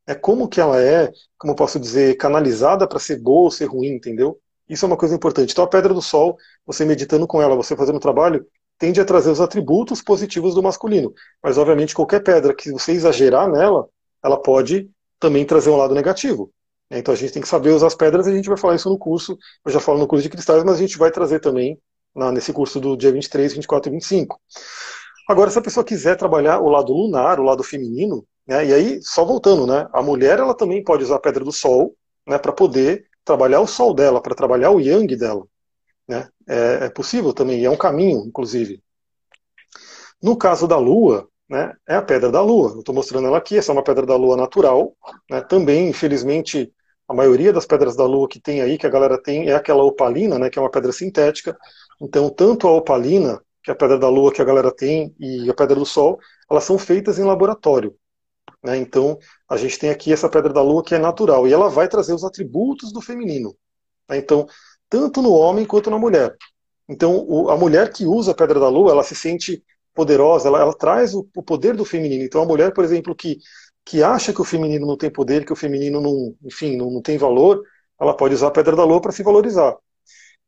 [0.07, 3.95] É como que ela é, como posso dizer, canalizada para ser boa ou ser ruim,
[3.95, 4.39] entendeu?
[4.69, 5.53] Isso é uma coisa importante.
[5.53, 8.47] Então a pedra do sol, você meditando com ela, você fazendo trabalho,
[8.79, 11.13] tende a trazer os atributos positivos do masculino.
[11.43, 13.89] Mas, obviamente, qualquer pedra que você exagerar nela,
[14.23, 14.89] ela pode
[15.19, 16.53] também trazer um lado negativo.
[16.91, 18.89] Então a gente tem que saber usar as pedras e a gente vai falar isso
[18.89, 19.37] no curso.
[19.65, 21.79] Eu já falo no curso de cristais, mas a gente vai trazer também
[22.15, 24.41] na, nesse curso do dia 23, 24 e 25.
[25.29, 29.03] Agora, se a pessoa quiser trabalhar o lado lunar, o lado feminino, né, e aí,
[29.03, 31.95] só voltando, né, a mulher ela também pode usar a pedra do sol
[32.27, 35.47] né, para poder trabalhar o sol dela, para trabalhar o yang dela.
[36.09, 36.27] Né?
[36.49, 38.83] É, é, possível também, é um caminho, inclusive.
[40.23, 42.71] No caso da Lua, né, é a pedra da Lua.
[42.71, 44.97] Eu estou mostrando ela aqui, essa é uma pedra da Lua natural.
[45.31, 45.43] Né?
[45.43, 46.73] Também, infelizmente,
[47.07, 49.85] a maioria das pedras da Lua que tem aí, que a galera tem, é aquela
[49.85, 51.57] opalina, né, que é uma pedra sintética.
[52.01, 55.51] Então, tanto a opalina, que é a pedra da Lua que a galera tem, e
[55.51, 56.19] a pedra do Sol,
[56.51, 57.95] elas são feitas em laboratório.
[58.63, 58.77] Né?
[58.79, 61.89] Então, a gente tem aqui essa pedra da Lua que é natural, e ela vai
[61.89, 63.57] trazer os atributos do feminino.
[64.09, 64.19] Né?
[64.19, 64.47] Então,
[64.89, 66.37] tanto no homem quanto na mulher.
[66.89, 69.63] Então, o, a mulher que usa a pedra da lua, ela se sente
[69.95, 72.25] poderosa, ela, ela traz o, o, poder do feminino.
[72.25, 73.39] Então, a mulher, por exemplo, que,
[73.85, 77.03] que acha que o feminino não tem poder, que o feminino não, enfim, não, não
[77.03, 77.63] tem valor,
[78.01, 79.77] ela pode usar a pedra da lua para se valorizar.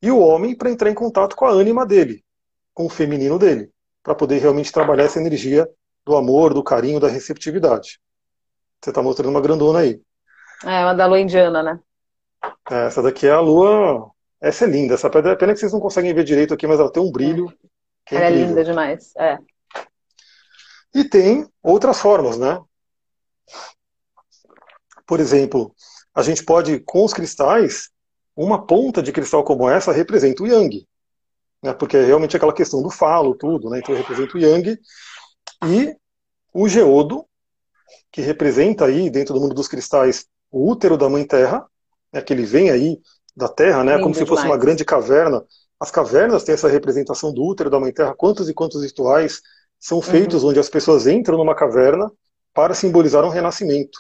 [0.01, 2.25] E o homem para entrar em contato com a ânima dele,
[2.73, 3.71] com o feminino dele,
[4.03, 5.69] para poder realmente trabalhar essa energia
[6.05, 8.01] do amor, do carinho, da receptividade.
[8.81, 10.01] Você está mostrando uma grandona aí.
[10.65, 11.81] É, uma da lua indiana, né?
[12.71, 14.95] É, essa daqui é a lua essa é linda.
[14.95, 17.53] Essa pedra, pena que vocês não conseguem ver direito aqui, mas ela tem um brilho.
[18.11, 18.17] É.
[18.17, 19.15] ela é linda demais.
[19.17, 19.39] É.
[20.95, 22.59] E tem outras formas, né?
[25.07, 25.75] Por exemplo,
[26.15, 27.91] a gente pode, com os cristais,
[28.35, 30.89] uma ponta de cristal como essa representa o Yang.
[31.63, 31.75] Né?
[31.75, 33.81] Porque é realmente aquela questão do falo, tudo, né?
[33.81, 34.79] Então representa o Yang.
[35.67, 35.97] E
[36.53, 37.25] o geodo,
[38.11, 41.65] que representa aí, dentro do mundo dos cristais, o útero da Mãe Terra,
[42.13, 42.21] né?
[42.21, 42.99] que ele vem aí
[43.37, 43.99] da Terra, né?
[44.01, 45.45] como se fosse uma grande caverna.
[45.79, 48.15] As cavernas têm essa representação do útero da Mãe Terra.
[48.15, 49.41] Quantos e quantos rituais
[49.79, 50.03] são uhum.
[50.03, 50.51] feitos uhum.
[50.51, 52.11] onde as pessoas entram numa caverna
[52.53, 53.99] para simbolizar um renascimento.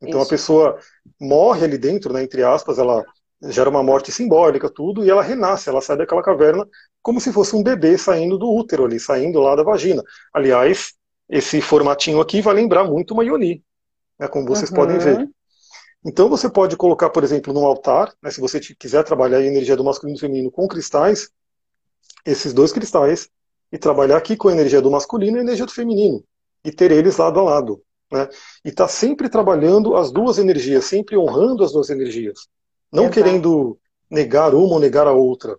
[0.00, 0.26] Então Isso.
[0.26, 0.78] a pessoa
[1.18, 3.04] morre ali dentro, né, entre aspas, ela
[3.42, 6.66] gera uma morte simbólica, tudo, e ela renasce, ela sai daquela caverna
[7.02, 10.02] como se fosse um bebê saindo do útero ali, saindo lá da vagina.
[10.34, 10.94] Aliás,
[11.28, 13.62] esse formatinho aqui vai lembrar muito uma Yoni,
[14.18, 14.76] né, como vocês uhum.
[14.76, 15.28] podem ver.
[16.04, 19.76] Então você pode colocar, por exemplo, num altar, né, se você quiser trabalhar a energia
[19.76, 21.30] do masculino e do feminino com cristais,
[22.24, 23.28] esses dois cristais,
[23.70, 26.24] e trabalhar aqui com a energia do masculino e a energia do feminino,
[26.64, 27.82] e ter eles lado a lado.
[28.10, 28.28] Né?
[28.64, 32.48] E tá sempre trabalhando as duas energias, sempre honrando as duas energias.
[32.92, 33.14] Não Exato.
[33.14, 33.78] querendo
[34.10, 35.56] negar uma ou negar a outra.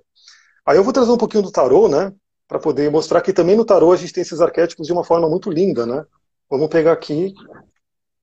[0.65, 2.13] Aí eu vou trazer um pouquinho do tarô, né?
[2.47, 5.30] Para poder mostrar que também no tarô a gente tem esses arquétipos de uma forma
[5.30, 6.05] muito linda, né?
[6.49, 7.34] Vamos pegar aqui,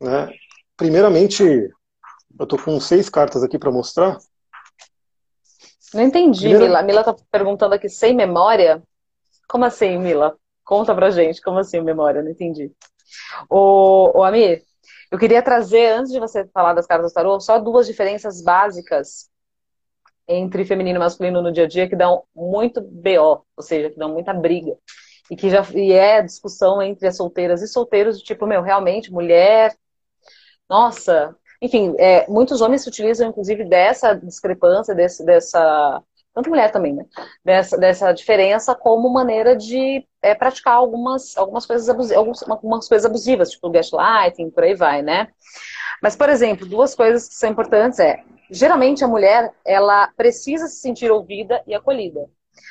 [0.00, 0.30] né?
[0.76, 1.42] Primeiramente,
[2.38, 4.18] eu tô com seis cartas aqui para mostrar.
[5.92, 6.64] Não entendi, Primeira...
[6.64, 6.82] Mila.
[6.82, 8.82] Mila tá perguntando aqui sem memória.
[9.48, 10.36] Como assim, Mila?
[10.64, 12.22] Conta pra gente, como assim memória?
[12.22, 12.72] Não entendi.
[13.48, 14.62] Ô, ô Amir,
[15.14, 19.30] eu queria trazer, antes de você falar das cartas do tarô, só duas diferenças básicas
[20.26, 23.96] entre feminino e masculino no dia a dia que dão muito BO, ou seja, que
[23.96, 24.76] dão muita briga.
[25.30, 29.76] E que já e é discussão entre as solteiras e solteiros, tipo, meu, realmente, mulher,
[30.68, 36.02] nossa, enfim, é, muitos homens se utilizam, inclusive, dessa discrepância, desse, dessa.
[36.34, 37.06] Tanto mulher também, né?
[37.44, 43.50] Dessa, dessa diferença como maneira de é, praticar algumas, algumas, coisas abusivas, algumas, coisas abusivas,
[43.50, 45.28] tipo gaslighting, por aí vai, né?
[46.02, 50.80] Mas, por exemplo, duas coisas que são importantes é, geralmente a mulher, ela precisa se
[50.80, 52.28] sentir ouvida e acolhida.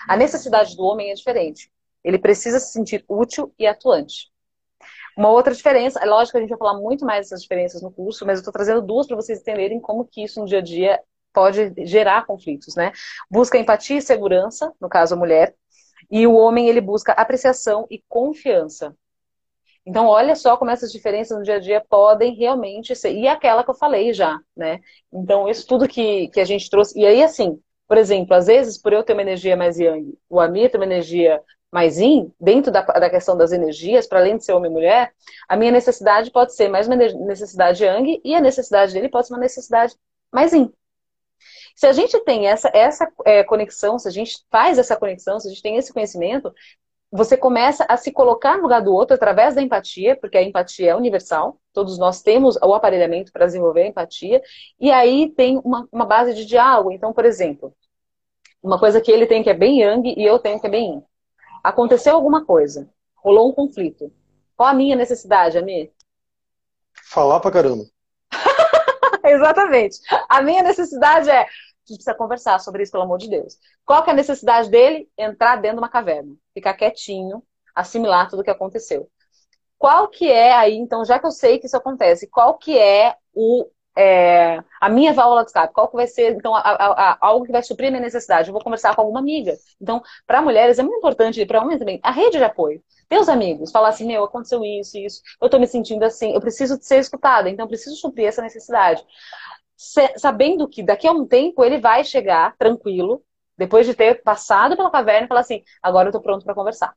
[0.10, 1.72] A necessidade do homem é diferente.
[2.04, 4.30] Ele precisa se sentir útil e atuante.
[5.18, 7.92] Uma outra diferença, é lógico que a gente vai falar muito mais dessas diferenças no
[7.92, 10.62] curso, mas eu estou trazendo duas para vocês entenderem como que isso no dia a
[10.62, 11.00] dia
[11.34, 12.92] pode gerar conflitos, né?
[13.30, 15.56] Busca empatia e segurança, no caso a mulher,
[16.12, 18.96] e o homem ele busca apreciação e confiança.
[19.86, 23.14] Então, olha só como essas diferenças no dia a dia podem realmente ser.
[23.14, 24.80] E aquela que eu falei já, né?
[25.12, 26.98] Então, isso tudo que, que a gente trouxe.
[27.00, 30.40] E aí, assim, Por exemplo, às vezes, por eu ter uma energia mais yang, o
[30.40, 34.46] Amir tem uma energia mais yin, dentro da, da questão das energias, para além de
[34.46, 35.14] ser homem e mulher,
[35.50, 39.34] a minha necessidade pode ser mais uma necessidade yang e a necessidade dele pode ser
[39.34, 39.96] uma necessidade
[40.32, 40.72] mais yin.
[41.76, 45.48] Se a gente tem essa, essa é, conexão, se a gente faz essa conexão, se
[45.48, 46.54] a gente tem esse conhecimento,
[47.12, 50.92] você começa a se colocar no lugar do outro através da empatia, porque a empatia
[50.92, 54.42] é universal, todos nós temos o aparelhamento para desenvolver a empatia,
[54.80, 56.92] e aí tem uma, uma, base de diálogo.
[56.92, 57.72] Então, por exemplo,
[58.64, 60.94] uma coisa que ele tem que é bem yang e eu tenho que é bem
[60.94, 61.04] yin.
[61.64, 64.12] Aconteceu alguma coisa, rolou um conflito.
[64.58, 65.92] Qual a minha necessidade, Amir?
[67.10, 67.84] Falar pra caramba.
[69.34, 70.00] Exatamente.
[70.30, 71.48] A minha necessidade é
[71.86, 73.58] gente precisa conversar sobre isso, pelo amor de Deus.
[73.86, 75.10] Qual que é a necessidade dele?
[75.18, 77.44] Entrar dentro de uma caverna, ficar quietinho,
[77.76, 79.10] assimilar tudo o que aconteceu.
[79.78, 83.18] Qual que é aí, então, já que eu sei que isso acontece, qual que é
[83.34, 87.18] o é, a minha válvula de escape, qual que vai ser, então, a, a, a,
[87.22, 88.50] algo que vai suprir a minha necessidade?
[88.50, 89.56] Eu vou conversar com alguma amiga.
[89.82, 92.84] Então, para mulheres é muito importante, para homens também, a rede de apoio.
[93.08, 96.78] Teus amigos, falar assim, meu, aconteceu isso, isso, eu tô me sentindo assim, eu preciso
[96.78, 99.06] de ser escutada, então eu preciso suprir essa necessidade
[100.18, 103.24] sabendo que daqui a um tempo ele vai chegar tranquilo,
[103.58, 106.96] depois de ter passado pela caverna, e falar assim: agora eu estou pronto para conversar.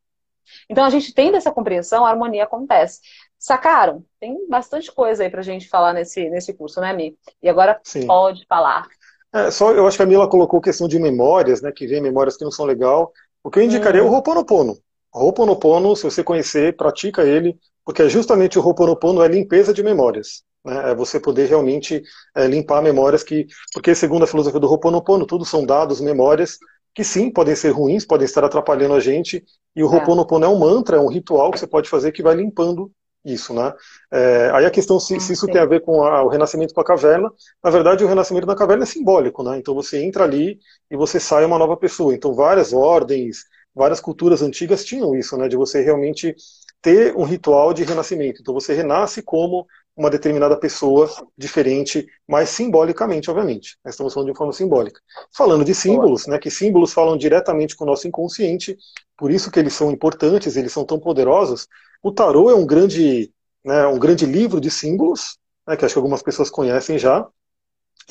[0.69, 3.01] Então, a gente tendo essa compreensão, a harmonia acontece.
[3.39, 4.05] Sacaram?
[4.19, 7.17] Tem bastante coisa aí pra gente falar nesse, nesse curso, né, Mi?
[7.43, 8.07] E agora Sim.
[8.07, 8.87] pode falar.
[9.33, 11.71] É, só, eu acho que a Mila colocou questão de memórias, né?
[11.71, 13.13] Que vem memórias que não são legal.
[13.45, 14.07] O que eu indicaria hum.
[14.07, 14.77] é o Ho'oponopono.
[15.15, 19.83] O Ho'oponopono, se você conhecer, pratica ele, porque é justamente o Ho'oponopono é limpeza de
[19.83, 20.43] memórias.
[20.65, 20.91] Né?
[20.91, 22.03] É você poder realmente
[22.35, 23.47] é, limpar memórias que.
[23.73, 26.59] Porque, segundo a filosofia do Ho'oponopono, tudo são dados, memórias
[26.97, 29.45] que sim, podem ser ruins, podem estar atrapalhando a gente.
[29.77, 29.91] E o é.
[29.91, 32.91] Ho'oponopono é um mantra, é um ritual que você pode fazer que vai limpando
[33.23, 33.71] isso, né?
[34.11, 36.81] É, aí a questão se, se isso tem a ver com a, o renascimento com
[36.81, 37.31] a caverna,
[37.63, 39.59] na verdade o renascimento da caverna é simbólico, né?
[39.59, 40.59] Então você entra ali
[40.91, 42.15] e você sai uma nova pessoa.
[42.15, 43.45] Então várias ordens,
[43.75, 45.49] várias culturas antigas tinham isso, né?
[45.49, 46.35] De você realmente
[46.81, 48.41] ter um ritual de renascimento.
[48.41, 49.67] Então você renasce como
[49.97, 53.79] uma determinada pessoa diferente, mas simbolicamente, obviamente.
[53.83, 55.01] Nós estamos falando de uma forma simbólica.
[55.35, 58.77] Falando de símbolos, né, que símbolos falam diretamente com o nosso inconsciente,
[59.17, 61.67] por isso que eles são importantes, eles são tão poderosos.
[62.03, 63.33] O tarô é um grande,
[63.65, 67.27] né, um grande livro de símbolos, né, que acho que algumas pessoas conhecem já.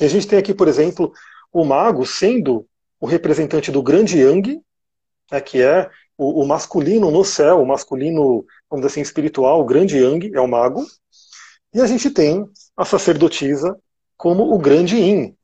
[0.00, 1.12] E a gente tem aqui, por exemplo,
[1.52, 2.66] o mago sendo
[3.00, 4.60] o representante do grande Yang,
[5.30, 9.64] né, que é o, o masculino no céu, o masculino, vamos dizer assim, espiritual, o
[9.64, 10.84] grande Yang é o mago.
[11.74, 12.44] E a gente tem
[12.76, 13.76] a sacerdotisa
[14.16, 15.36] como o grande Yin,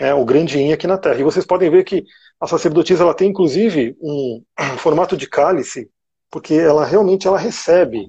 [0.00, 1.20] é, o grande Yin aqui na Terra.
[1.20, 2.04] E vocês podem ver que
[2.40, 5.90] a sacerdotisa ela tem inclusive um, um formato de cálice,
[6.30, 8.06] porque ela realmente ela recebe.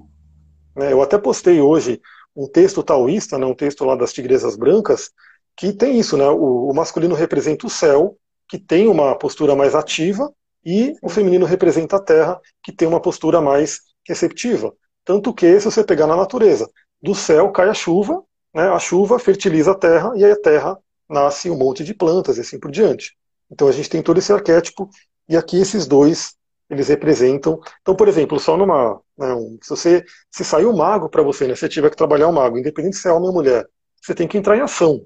[0.75, 0.91] Né?
[0.91, 2.01] Eu até postei hoje
[2.35, 5.09] um texto taoísta, né, um texto lá das tigresas brancas,
[5.55, 6.27] que tem isso, né?
[6.27, 8.15] O, o masculino representa o céu,
[8.47, 10.31] que tem uma postura mais ativa,
[10.63, 14.71] e o feminino representa a terra, que tem uma postura mais receptiva.
[15.03, 16.69] Tanto que, se você pegar na natureza,
[17.01, 18.23] do céu cai a chuva,
[18.53, 20.77] né, a chuva fertiliza a terra e aí a terra
[21.09, 23.15] nasce um monte de plantas e assim por diante.
[23.49, 24.89] Então a gente tem todo esse arquétipo
[25.29, 26.35] e aqui esses dois
[26.69, 27.59] eles representam.
[27.81, 28.99] Então, por exemplo, só numa.
[29.17, 32.27] Né, um, se você se sair um mago para você, né, você tiver que trabalhar
[32.27, 33.65] um mago, independente se é homem ou mulher,
[34.01, 35.05] você tem que entrar em ação.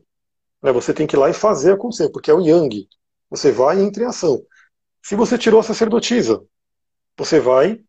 [0.61, 2.87] Né, você tem que ir lá e fazer acontecer, porque é o Yang.
[3.29, 4.41] Você vai e entra em ação.
[5.03, 6.41] Se você tirou a sacerdotisa,
[7.17, 7.79] você vai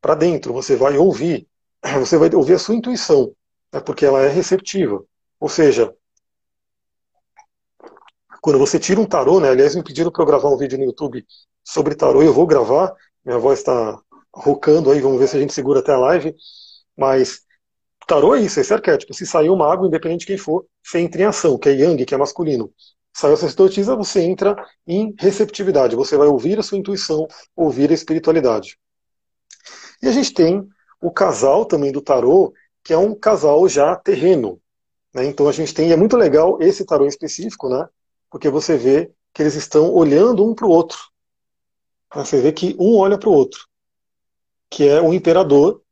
[0.00, 1.46] para dentro, você vai ouvir,
[1.98, 3.34] você vai ouvir a sua intuição
[3.72, 5.04] é porque ela é receptiva.
[5.40, 5.94] Ou seja,
[8.40, 9.50] quando você tira um tarô, né?
[9.50, 11.24] Aliás, me pediram para eu gravar um vídeo no YouTube
[11.64, 12.94] sobre tarô, eu vou gravar.
[13.24, 14.00] Minha voz está
[14.34, 16.34] rocando aí, vamos ver se a gente segura até a live.
[16.96, 17.42] Mas
[18.06, 19.12] tarô é isso, esse arquétipo.
[19.12, 22.04] Se sair uma água, independente de quem for, você entra em ação, que é yang,
[22.04, 22.72] que é masculino.
[23.14, 24.56] Saiu a sacerdotisa, você entra
[24.86, 25.96] em receptividade.
[25.96, 28.78] Você vai ouvir a sua intuição, ouvir a espiritualidade.
[30.00, 30.66] E a gente tem
[31.02, 32.52] o casal também do tarô,
[32.88, 34.58] que é um casal já terreno.
[35.12, 35.26] Né?
[35.26, 37.86] Então a gente tem, é muito legal esse tarô específico, né?
[38.30, 40.98] porque você vê que eles estão olhando um para o outro.
[42.14, 43.68] Você vê que um olha para o outro,
[44.70, 45.82] que é o imperador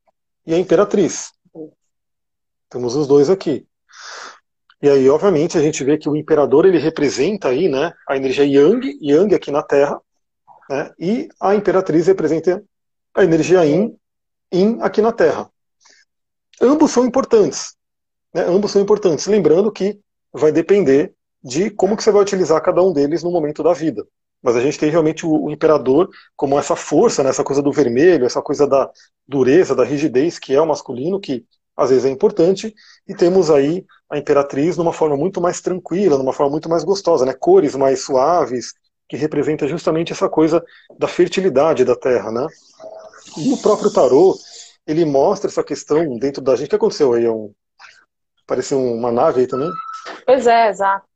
[0.47, 1.33] e a imperatriz.
[2.71, 3.69] Temos os dois aqui.
[4.81, 8.47] E aí, obviamente, a gente vê que o imperador ele representa aí, né, a energia
[8.47, 10.01] Yang, Yang aqui na Terra,
[10.71, 12.65] né, e a imperatriz representa
[13.15, 13.95] a energia Yin,
[14.51, 15.51] Yin aqui na Terra.
[16.61, 17.75] Ambos são importantes.
[18.35, 18.43] Né?
[18.43, 19.27] Ambos são importantes.
[19.27, 19.99] Lembrando que
[20.33, 24.07] vai depender de como que você vai utilizar cada um deles no momento da vida.
[24.43, 27.31] Mas a gente tem realmente o, o imperador como essa força, né?
[27.31, 28.91] essa coisa do vermelho, essa coisa da
[29.27, 31.45] dureza, da rigidez, que é o masculino, que
[31.77, 32.75] às vezes é importante,
[33.07, 37.27] e temos aí a imperatriz numa forma muito mais tranquila, numa forma muito mais gostosa,
[37.27, 37.35] né?
[37.35, 38.73] cores mais suaves,
[39.09, 40.65] que representa justamente essa coisa
[40.99, 42.47] da fertilidade da terra, né?
[43.37, 44.37] E o próprio tarô,
[44.87, 46.67] ele mostra essa questão dentro da gente.
[46.67, 47.25] O que aconteceu aí?
[47.25, 47.53] É um...
[48.47, 49.71] Parece uma nave aí também?
[50.25, 51.07] Pois é, exato.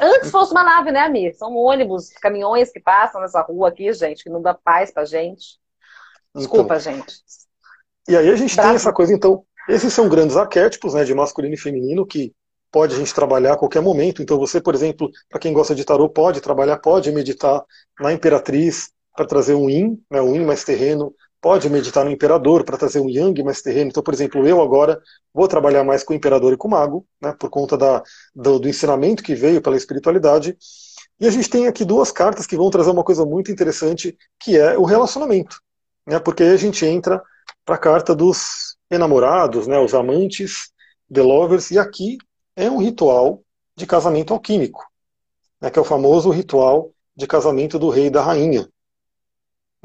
[0.00, 1.34] Antes fosse uma nave, né, Amir?
[1.34, 5.58] São ônibus, caminhões que passam nessa rua aqui, gente, que não dá paz pra gente.
[6.34, 7.14] Desculpa, então, gente.
[8.08, 8.70] E aí a gente Brasil.
[8.70, 12.32] tem essa coisa, então, esses são grandes arquétipos, né, de masculino e feminino, que
[12.70, 14.22] pode a gente trabalhar a qualquer momento.
[14.22, 17.62] Então você, por exemplo, para quem gosta de tarô, pode trabalhar, pode meditar
[18.00, 22.64] na Imperatriz para trazer um Yin, né, um Yin mais terreno, pode meditar no Imperador
[22.64, 23.90] para trazer um Yang mais terreno.
[23.90, 25.00] Então, por exemplo, eu agora
[25.32, 28.02] vou trabalhar mais com o Imperador e com o Mago, né, por conta da,
[28.34, 30.56] do, do ensinamento que veio pela espiritualidade.
[31.20, 34.58] E a gente tem aqui duas cartas que vão trazer uma coisa muito interessante, que
[34.58, 35.60] é o relacionamento.
[36.06, 37.22] Né, porque aí a gente entra
[37.64, 40.70] para a carta dos enamorados, né, os amantes,
[41.12, 42.18] the lovers, e aqui
[42.54, 43.42] é um ritual
[43.76, 44.84] de casamento alquímico,
[45.60, 48.68] né, que é o famoso ritual de casamento do rei e da rainha.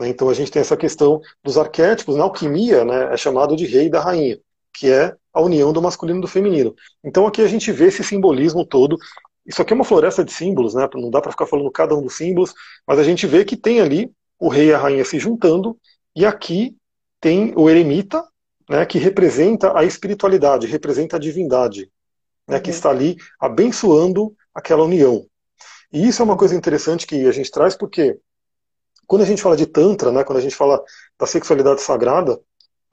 [0.01, 3.67] Né, então a gente tem essa questão dos arquétipos, na alquimia né, é chamado de
[3.67, 4.39] rei e da rainha,
[4.73, 6.75] que é a união do masculino e do feminino.
[7.03, 8.97] Então aqui a gente vê esse simbolismo todo.
[9.45, 12.01] Isso aqui é uma floresta de símbolos, né, não dá para ficar falando cada um
[12.01, 12.51] dos símbolos,
[12.87, 15.77] mas a gente vê que tem ali o rei e a rainha se juntando,
[16.15, 16.75] e aqui
[17.19, 18.25] tem o eremita,
[18.67, 21.91] né, que representa a espiritualidade, representa a divindade
[22.47, 22.75] né, que uhum.
[22.75, 25.27] está ali abençoando aquela união.
[25.93, 28.17] E isso é uma coisa interessante que a gente traz porque
[29.11, 30.81] quando a gente fala de tantra, né, quando a gente fala
[31.19, 32.39] da sexualidade sagrada,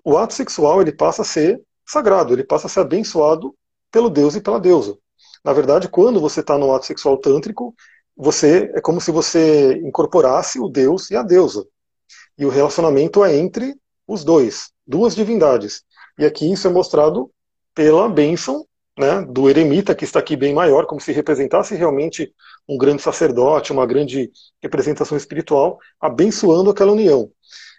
[0.04, 3.54] o ato sexual ele passa a ser sagrado, ele passa a ser abençoado
[3.88, 4.98] pelo Deus e pela deusa.
[5.44, 7.72] Na verdade, quando você está no ato sexual tântrico,
[8.16, 11.64] você é como se você incorporasse o Deus e a deusa.
[12.36, 15.84] E o relacionamento é entre os dois, duas divindades.
[16.18, 17.30] E aqui isso é mostrado
[17.72, 18.66] pela bênção
[18.98, 22.34] né, do eremita, que está aqui bem maior, como se representasse realmente
[22.68, 24.30] um grande sacerdote, uma grande
[24.62, 27.30] representação espiritual, abençoando aquela união.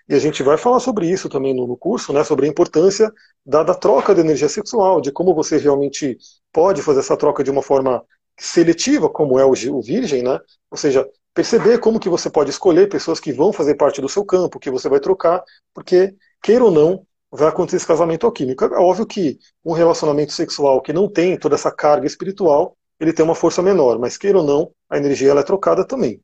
[0.07, 3.13] E a gente vai falar sobre isso também no, curso, né, sobre a importância
[3.45, 6.17] da, da troca de energia sexual, de como você realmente
[6.51, 8.03] pode fazer essa troca de uma forma
[8.39, 10.39] seletiva, como é o, o virgem, né?
[10.71, 14.25] Ou seja, perceber como que você pode escolher pessoas que vão fazer parte do seu
[14.25, 15.43] campo, que você vai trocar,
[15.75, 18.65] porque, queira ou não, vai acontecer esse casamento alquímico.
[18.65, 23.23] É óbvio que um relacionamento sexual que não tem toda essa carga espiritual, ele tem
[23.23, 26.21] uma força menor, mas queira ou não, a energia ela é trocada também.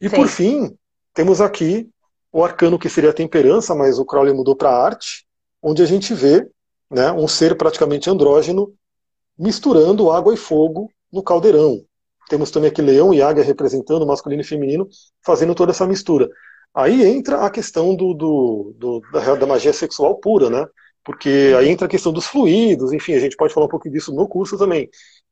[0.00, 0.16] E Sim.
[0.16, 0.76] por fim,
[1.14, 1.88] temos aqui
[2.32, 5.26] o arcano que seria a temperança, mas o Crowley mudou para arte,
[5.62, 6.48] onde a gente vê
[6.90, 8.72] né, um ser praticamente andrógeno
[9.38, 11.82] misturando água e fogo no caldeirão.
[12.28, 14.88] Temos também aqui leão e águia representando masculino e feminino,
[15.24, 16.28] fazendo toda essa mistura.
[16.74, 20.64] Aí entra a questão do, do, do da, da, magia sexual pura, né?
[21.02, 24.14] Porque aí entra a questão dos fluidos, enfim, a gente pode falar um pouco disso
[24.14, 24.88] no curso também.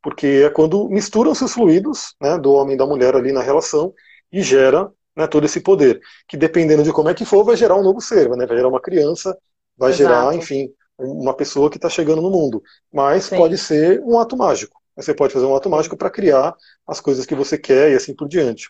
[0.09, 3.93] Porque é quando misturam-se os fluidos né, do homem e da mulher ali na relação
[4.33, 6.01] e gera né, todo esse poder.
[6.27, 8.47] Que dependendo de como é que for, vai gerar um novo ser, né?
[8.47, 9.37] vai gerar uma criança,
[9.77, 10.03] vai Exato.
[10.03, 12.63] gerar, enfim, uma pessoa que está chegando no mundo.
[12.93, 13.37] Mas Sim.
[13.37, 14.81] pode ser um ato mágico.
[14.97, 16.55] Você pode fazer um ato mágico para criar
[16.87, 18.69] as coisas que você quer e assim por diante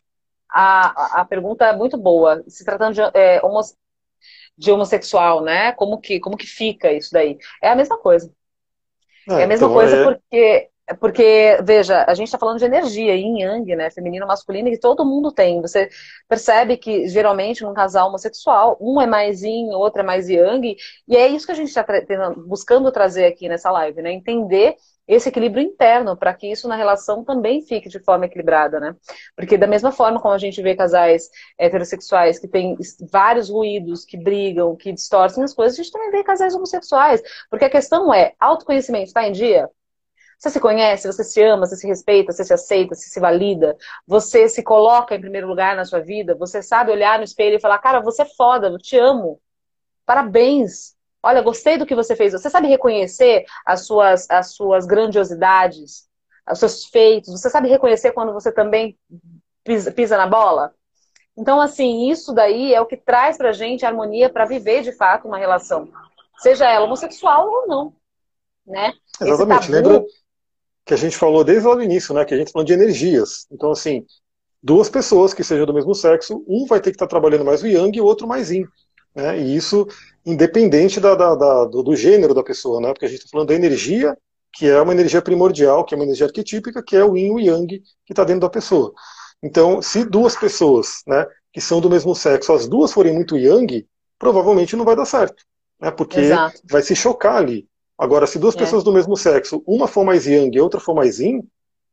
[0.50, 2.42] a, a pergunta é muito boa.
[2.48, 3.40] Se tratando de, é,
[4.56, 5.72] de homossexual, né?
[5.72, 7.38] Como que, como que fica isso daí?
[7.62, 8.32] É a mesma coisa.
[9.28, 10.04] É, é a mesma então coisa é...
[10.04, 13.90] porque porque, veja, a gente está falando de energia, yin yang, né?
[13.90, 15.60] Feminino, masculino, que todo mundo tem.
[15.60, 15.88] Você
[16.28, 20.76] percebe que, geralmente, num casal homossexual, um é mais yin, outro é mais yang,
[21.06, 21.84] e é isso que a gente está
[22.46, 24.12] buscando trazer aqui nessa live, né?
[24.12, 24.76] Entender
[25.06, 28.94] esse equilíbrio interno, para que isso na relação também fique de forma equilibrada, né?
[29.34, 32.76] Porque da mesma forma como a gente vê casais heterossexuais que têm
[33.10, 37.22] vários ruídos, que brigam, que distorcem as coisas, a gente também vê casais homossexuais.
[37.50, 39.68] Porque a questão é, autoconhecimento está em dia?
[40.38, 43.76] Você se conhece, você se ama, você se respeita, você se aceita, você se valida,
[44.06, 47.60] você se coloca em primeiro lugar na sua vida, você sabe olhar no espelho e
[47.60, 49.40] falar, cara, você é foda, eu te amo.
[50.06, 52.32] Parabéns, Olha, gostei do que você fez.
[52.32, 56.08] Você sabe reconhecer as suas, as suas grandiosidades,
[56.50, 57.32] os seus feitos.
[57.32, 58.96] Você sabe reconhecer quando você também
[59.64, 60.72] pisa, pisa na bola?
[61.36, 65.28] Então, assim, isso daí é o que traz pra gente harmonia para viver de fato
[65.28, 65.88] uma relação.
[66.38, 67.92] Seja ela homossexual ou não.
[68.66, 68.92] Né?
[69.20, 69.70] Exatamente.
[69.70, 69.88] Tabu...
[69.88, 70.06] Lembra
[70.88, 72.24] que a gente falou desde lá do início, né?
[72.24, 73.46] Que a gente falou de energias.
[73.52, 74.06] Então, assim,
[74.62, 77.62] duas pessoas que sejam do mesmo sexo, um vai ter que estar tá trabalhando mais
[77.62, 78.64] o yang e o outro mais yin.
[79.14, 79.38] Né?
[79.38, 79.86] E isso
[80.24, 82.88] independente da, da, da, do, do, gênero da pessoa, né?
[82.88, 84.16] porque a gente está falando da energia,
[84.50, 87.32] que é uma energia primordial, que é uma energia arquetípica, que é o yin e
[87.32, 88.90] o yang que está dentro da pessoa.
[89.42, 93.86] Então, se duas pessoas né, que são do mesmo sexo, as duas forem muito yang,
[94.18, 95.44] provavelmente não vai dar certo,
[95.78, 95.90] né?
[95.90, 96.62] porque Exato.
[96.64, 97.68] vai se chocar ali.
[97.98, 98.58] Agora, se duas é.
[98.58, 101.42] pessoas do mesmo sexo, uma for mais yang e outra for mais yin,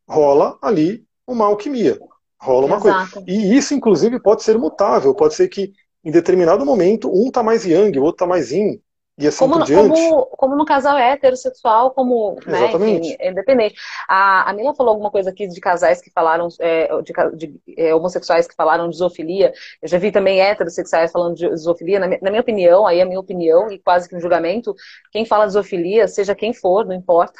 [0.08, 1.99] rola ali uma alquimia
[2.39, 3.12] Rola uma Exato.
[3.14, 3.26] coisa.
[3.28, 5.16] E isso, inclusive, pode ser mutável.
[5.16, 8.80] Pode ser que, em determinado momento, um tá mais yang, o outro tá mais yin.
[9.18, 9.88] E assim como, por diante.
[9.88, 13.76] Como, como no casal heterossexual, como né, enfim, independente.
[14.09, 17.95] A, a Mila falou alguma coisa aqui de casais que falaram, é, de, de é,
[17.95, 19.53] homossexuais que falaram de zoofilia.
[19.82, 21.97] Eu já vi também heterossexuais falando de zoofilia.
[21.97, 24.76] Na, na minha opinião, aí é a minha opinião, e quase que um julgamento,
[25.11, 27.39] quem fala de zoofilia, seja quem for, não importa,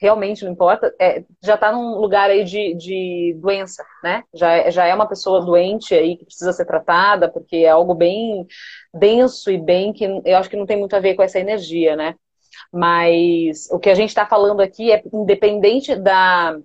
[0.00, 4.24] realmente não importa, é, já está num lugar aí de, de doença, né?
[4.34, 7.94] Já, é, já é uma pessoa doente aí que precisa ser tratada, porque é algo
[7.94, 8.44] bem
[8.92, 11.96] denso e bem que eu acho que não tem muito a ver com essa energia,
[11.96, 12.14] né?
[12.72, 16.56] Mas o que a gente está falando aqui é independente da,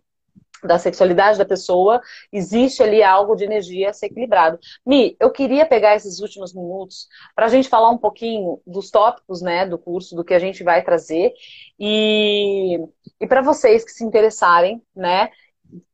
[0.64, 4.60] da sexualidade da pessoa, existe ali algo de energia a ser equilibrado.
[4.86, 9.42] Mi, eu queria pegar esses últimos minutos para a gente falar um pouquinho dos tópicos
[9.42, 11.34] né, do curso, do que a gente vai trazer.
[11.80, 12.80] E,
[13.20, 15.30] e para vocês que se interessarem, né?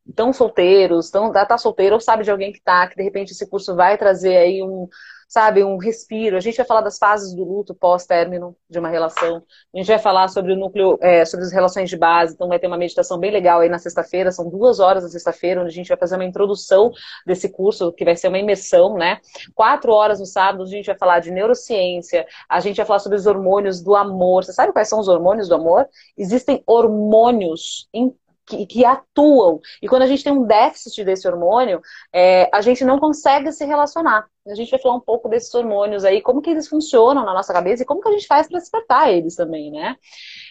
[0.06, 3.48] Estão solteiros, estão, tá solteiro ou sabe de alguém que tá, que de repente esse
[3.48, 4.86] curso vai trazer aí um,
[5.34, 6.36] sabe, um respiro.
[6.36, 9.42] A gente vai falar das fases do luto pós-término de uma relação.
[9.74, 12.34] A gente vai falar sobre o núcleo, é, sobre as relações de base.
[12.34, 14.30] Então vai ter uma meditação bem legal aí na sexta-feira.
[14.30, 16.92] São duas horas na sexta-feira, onde a gente vai fazer uma introdução
[17.26, 19.18] desse curso, que vai ser uma imersão, né?
[19.56, 22.24] Quatro horas no sábado, a gente vai falar de neurociência.
[22.48, 24.44] A gente vai falar sobre os hormônios do amor.
[24.44, 25.88] Você sabe quais são os hormônios do amor?
[26.16, 28.14] Existem hormônios em
[28.46, 29.60] que, que, atuam.
[29.82, 31.80] E quando a gente tem um déficit desse hormônio,
[32.12, 34.26] é, a gente não consegue se relacionar.
[34.46, 37.52] A gente vai falar um pouco desses hormônios aí, como que eles funcionam na nossa
[37.52, 39.96] cabeça e como que a gente faz para despertar eles também, né?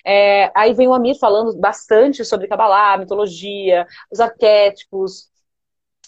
[0.05, 5.31] É, aí vem o Amir falando bastante sobre Kabbalah, mitologia, os arquétipos,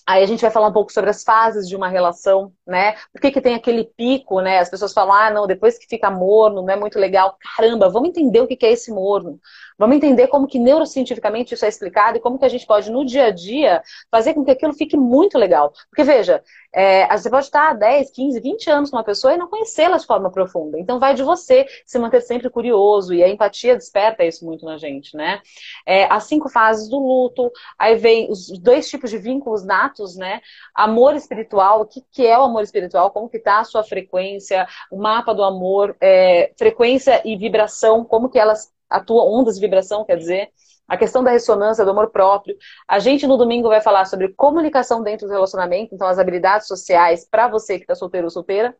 [0.07, 2.93] Aí a gente vai falar um pouco sobre as fases de uma relação, né?
[3.11, 4.59] Por que, que tem aquele pico, né?
[4.59, 7.36] As pessoas falam, ah, não, depois que fica morno, não é muito legal.
[7.57, 9.39] Caramba, vamos entender o que, que é esse morno.
[9.78, 13.05] Vamos entender como que neurocientificamente isso é explicado e como que a gente pode, no
[13.05, 15.73] dia a dia, fazer com que aquilo fique muito legal.
[15.89, 16.41] Porque, veja,
[16.73, 20.05] é, você pode estar 10, 15, 20 anos com uma pessoa e não conhecê-la de
[20.05, 20.80] forma profunda.
[20.80, 24.78] Então, vai de você se manter sempre curioso e a empatia desperta isso muito na
[24.78, 25.41] gente, né?
[25.86, 30.41] É, as cinco fases do luto, aí vem os dois tipos de vínculos natos, né?
[30.73, 34.67] Amor espiritual, o que, que é o amor espiritual, como que está a sua frequência,
[34.91, 40.05] o mapa do amor, é, frequência e vibração, como que elas atua ondas de vibração,
[40.05, 40.49] quer dizer,
[40.88, 42.55] a questão da ressonância, do amor próprio.
[42.88, 47.27] A gente no domingo vai falar sobre comunicação dentro do relacionamento, então as habilidades sociais
[47.29, 48.75] para você que está solteiro ou solteira.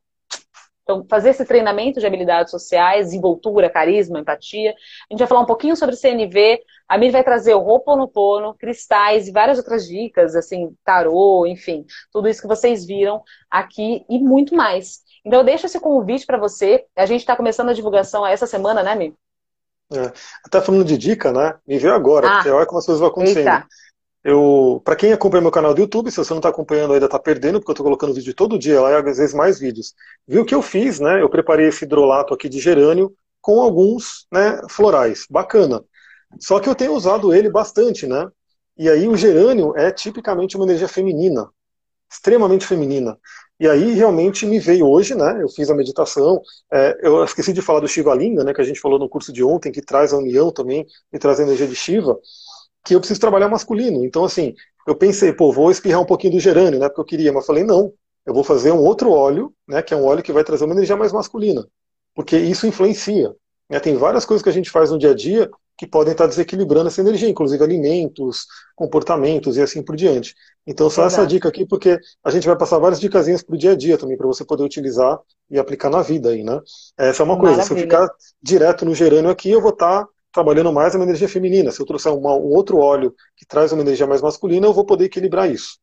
[0.84, 4.70] Então, fazer esse treinamento de habilidades sociais, desenvoltura, carisma, empatia.
[4.70, 6.62] A gente vai falar um pouquinho sobre CNV.
[6.88, 12.30] A Mir vai trazer o Ho'oponopono, cristais e várias outras dicas, assim, tarô, enfim, tudo
[12.30, 15.00] isso que vocês viram aqui e muito mais.
[15.26, 16.86] Então, eu deixo esse convite para você.
[16.96, 19.16] A gente está começando a divulgação essa semana, né, Mir?
[19.92, 20.12] É.
[20.44, 21.56] Até falando de dica, né?
[21.68, 23.48] Me veio agora, ah, porque olha como as coisas vão acontecendo.
[23.48, 23.68] Eita.
[24.24, 27.20] Eu, para quem acompanha meu canal do YouTube, se você não está acompanhando ainda está
[27.20, 29.94] perdendo, porque eu estou colocando vídeo todo dia lá e às vezes mais vídeos.
[30.28, 31.22] Viu o que eu fiz, né?
[31.22, 35.28] Eu preparei esse hidrolato aqui de gerânio com alguns né, florais.
[35.30, 35.84] Bacana.
[36.40, 38.28] Só que eu tenho usado ele bastante, né?
[38.76, 41.48] E aí o gerânio é tipicamente uma energia feminina,
[42.10, 43.18] extremamente feminina.
[43.60, 45.42] E aí realmente me veio hoje, né?
[45.42, 46.42] Eu fiz a meditação.
[46.72, 48.54] É, eu esqueci de falar do Shiva Linga, né?
[48.54, 51.40] Que a gente falou no curso de ontem, que traz a união também e traz
[51.40, 52.18] a energia de Shiva,
[52.84, 54.04] que eu preciso trabalhar masculino.
[54.06, 54.54] Então, assim,
[54.86, 56.90] eu pensei, pô, vou espirrar um pouquinho do gerânio, né?
[56.90, 57.94] Porque eu queria, mas falei, não,
[58.26, 59.82] eu vou fazer um outro óleo, né?
[59.82, 61.66] Que é um óleo que vai trazer uma energia mais masculina.
[62.14, 63.34] Porque isso influencia.
[63.70, 63.80] Né?
[63.80, 66.88] Tem várias coisas que a gente faz no dia a dia que podem estar desequilibrando
[66.88, 68.46] essa energia, inclusive alimentos,
[68.76, 70.34] comportamentos e assim por diante.
[70.68, 71.22] Então, só Exato.
[71.22, 73.98] essa dica aqui, porque a gente vai passar várias dicasinhas para o dia a dia
[73.98, 76.60] também, para você poder utilizar e aplicar na vida aí, né?
[76.98, 77.58] Essa é uma coisa.
[77.58, 77.64] Maravilha.
[77.64, 78.10] Se eu ficar
[78.42, 81.72] direto no gerânio aqui, eu vou estar trabalhando mais a minha energia feminina.
[81.72, 84.86] Se eu trouxer uma, um outro óleo que traz uma energia mais masculina, eu vou
[84.86, 85.78] poder equilibrar isso.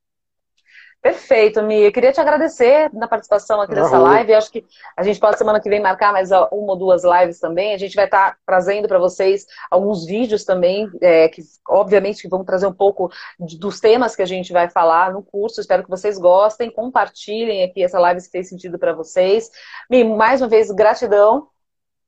[1.02, 1.80] Perfeito, Mi.
[1.82, 4.30] Eu queria te agradecer na participação aqui dessa live.
[4.30, 4.64] Eu acho que
[4.96, 7.74] a gente pode semana que vem marcar mais uma ou duas lives também.
[7.74, 12.68] A gente vai estar trazendo para vocês alguns vídeos também, é, que obviamente vão trazer
[12.68, 15.60] um pouco de, dos temas que a gente vai falar no curso.
[15.60, 19.50] Espero que vocês gostem, compartilhem aqui essa live se fez sentido para vocês.
[19.90, 21.48] Mi, mais uma vez, gratidão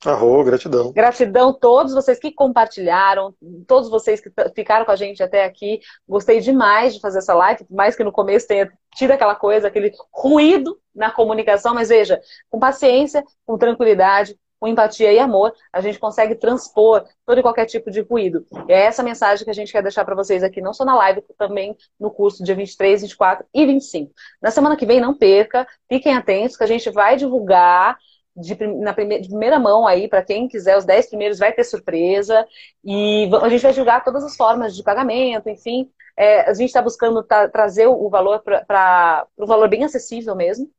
[0.04, 0.92] Arro, gratidão.
[0.92, 3.34] Gratidão a todos vocês que compartilharam,
[3.66, 5.80] todos vocês que ficaram com a gente até aqui.
[6.08, 9.92] Gostei demais de fazer essa live, mais que no começo tenha tido aquela coisa, aquele
[10.12, 15.98] ruído na comunicação, mas veja, com paciência, com tranquilidade, com empatia e amor, a gente
[15.98, 18.46] consegue transpor todo e qualquer tipo de ruído.
[18.66, 20.94] E é essa mensagem que a gente quer deixar para vocês aqui, não só na
[20.96, 24.12] live, também no curso dia 23, 24 e 25.
[24.40, 27.98] Na semana que vem, não perca, fiquem atentos que a gente vai divulgar
[28.36, 31.64] de, na primeira, de primeira mão aí, para quem quiser, os 10 primeiros vai ter
[31.64, 32.46] surpresa.
[32.84, 35.90] E a gente vai julgar todas as formas de pagamento, enfim.
[36.16, 40.70] É, a gente está buscando tra trazer o valor para o valor bem acessível mesmo,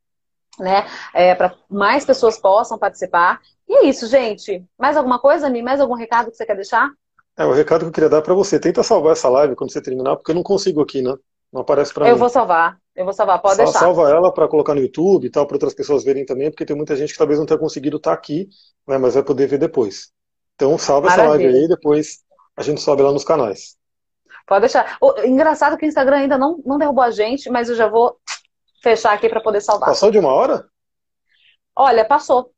[0.58, 0.86] né?
[1.14, 3.40] É, para mais pessoas possam participar.
[3.68, 4.64] E é isso, gente.
[4.78, 5.62] Mais alguma coisa, Mi?
[5.62, 6.90] Mais algum recado que você quer deixar?
[7.36, 8.58] É, o recado que eu queria dar para você.
[8.58, 11.14] Tenta salvar essa live quando você terminar, porque eu não consigo aqui, né?
[11.52, 12.10] Não aparece para mim.
[12.10, 12.78] Eu vou salvar.
[12.96, 13.78] Eu vou salvar, pode deixar.
[13.78, 16.74] Salva ela para colocar no YouTube e tal, para outras pessoas verem também, porque tem
[16.74, 18.48] muita gente que talvez não tenha conseguido estar tá aqui,
[18.88, 20.10] né, mas vai poder ver depois.
[20.54, 21.34] Então salva Maravilha.
[21.34, 22.24] essa live aí, depois
[22.56, 23.76] a gente sobe lá nos canais.
[24.46, 24.96] Pode deixar.
[25.00, 28.16] O, engraçado que o Instagram ainda não, não derrubou a gente, mas eu já vou
[28.82, 29.88] fechar aqui para poder salvar.
[29.88, 30.66] Passou de uma hora?
[31.76, 32.50] Olha, passou.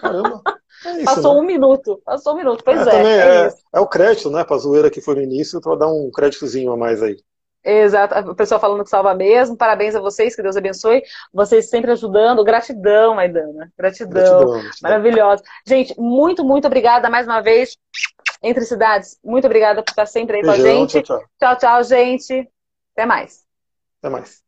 [0.00, 0.42] Caramba.
[0.84, 1.40] É isso, Passou né?
[1.40, 2.02] um minuto.
[2.04, 2.62] Passou um minuto.
[2.62, 2.94] Pois é.
[2.94, 4.44] É, é, é, é, o crédito, né?
[4.44, 7.16] Pra zoeira que foi no início, vou dar um créditozinho a mais aí.
[7.64, 9.56] Exato, a pessoa falando que salva mesmo.
[9.56, 11.02] Parabéns a vocês, que Deus abençoe.
[11.32, 12.44] Vocês sempre ajudando.
[12.44, 13.72] Gratidão, Maidana.
[13.76, 14.48] Gratidão.
[14.50, 14.70] Gratidão.
[14.82, 15.42] Maravilhosa.
[15.66, 17.78] Gente, muito, muito obrigada mais uma vez.
[18.42, 21.02] Entre Cidades, muito obrigada por estar sempre aí Beijão, com a gente.
[21.02, 21.28] Tchau, tchau.
[21.38, 22.50] tchau, tchau, gente.
[22.92, 23.42] Até mais.
[24.00, 24.43] Até mais.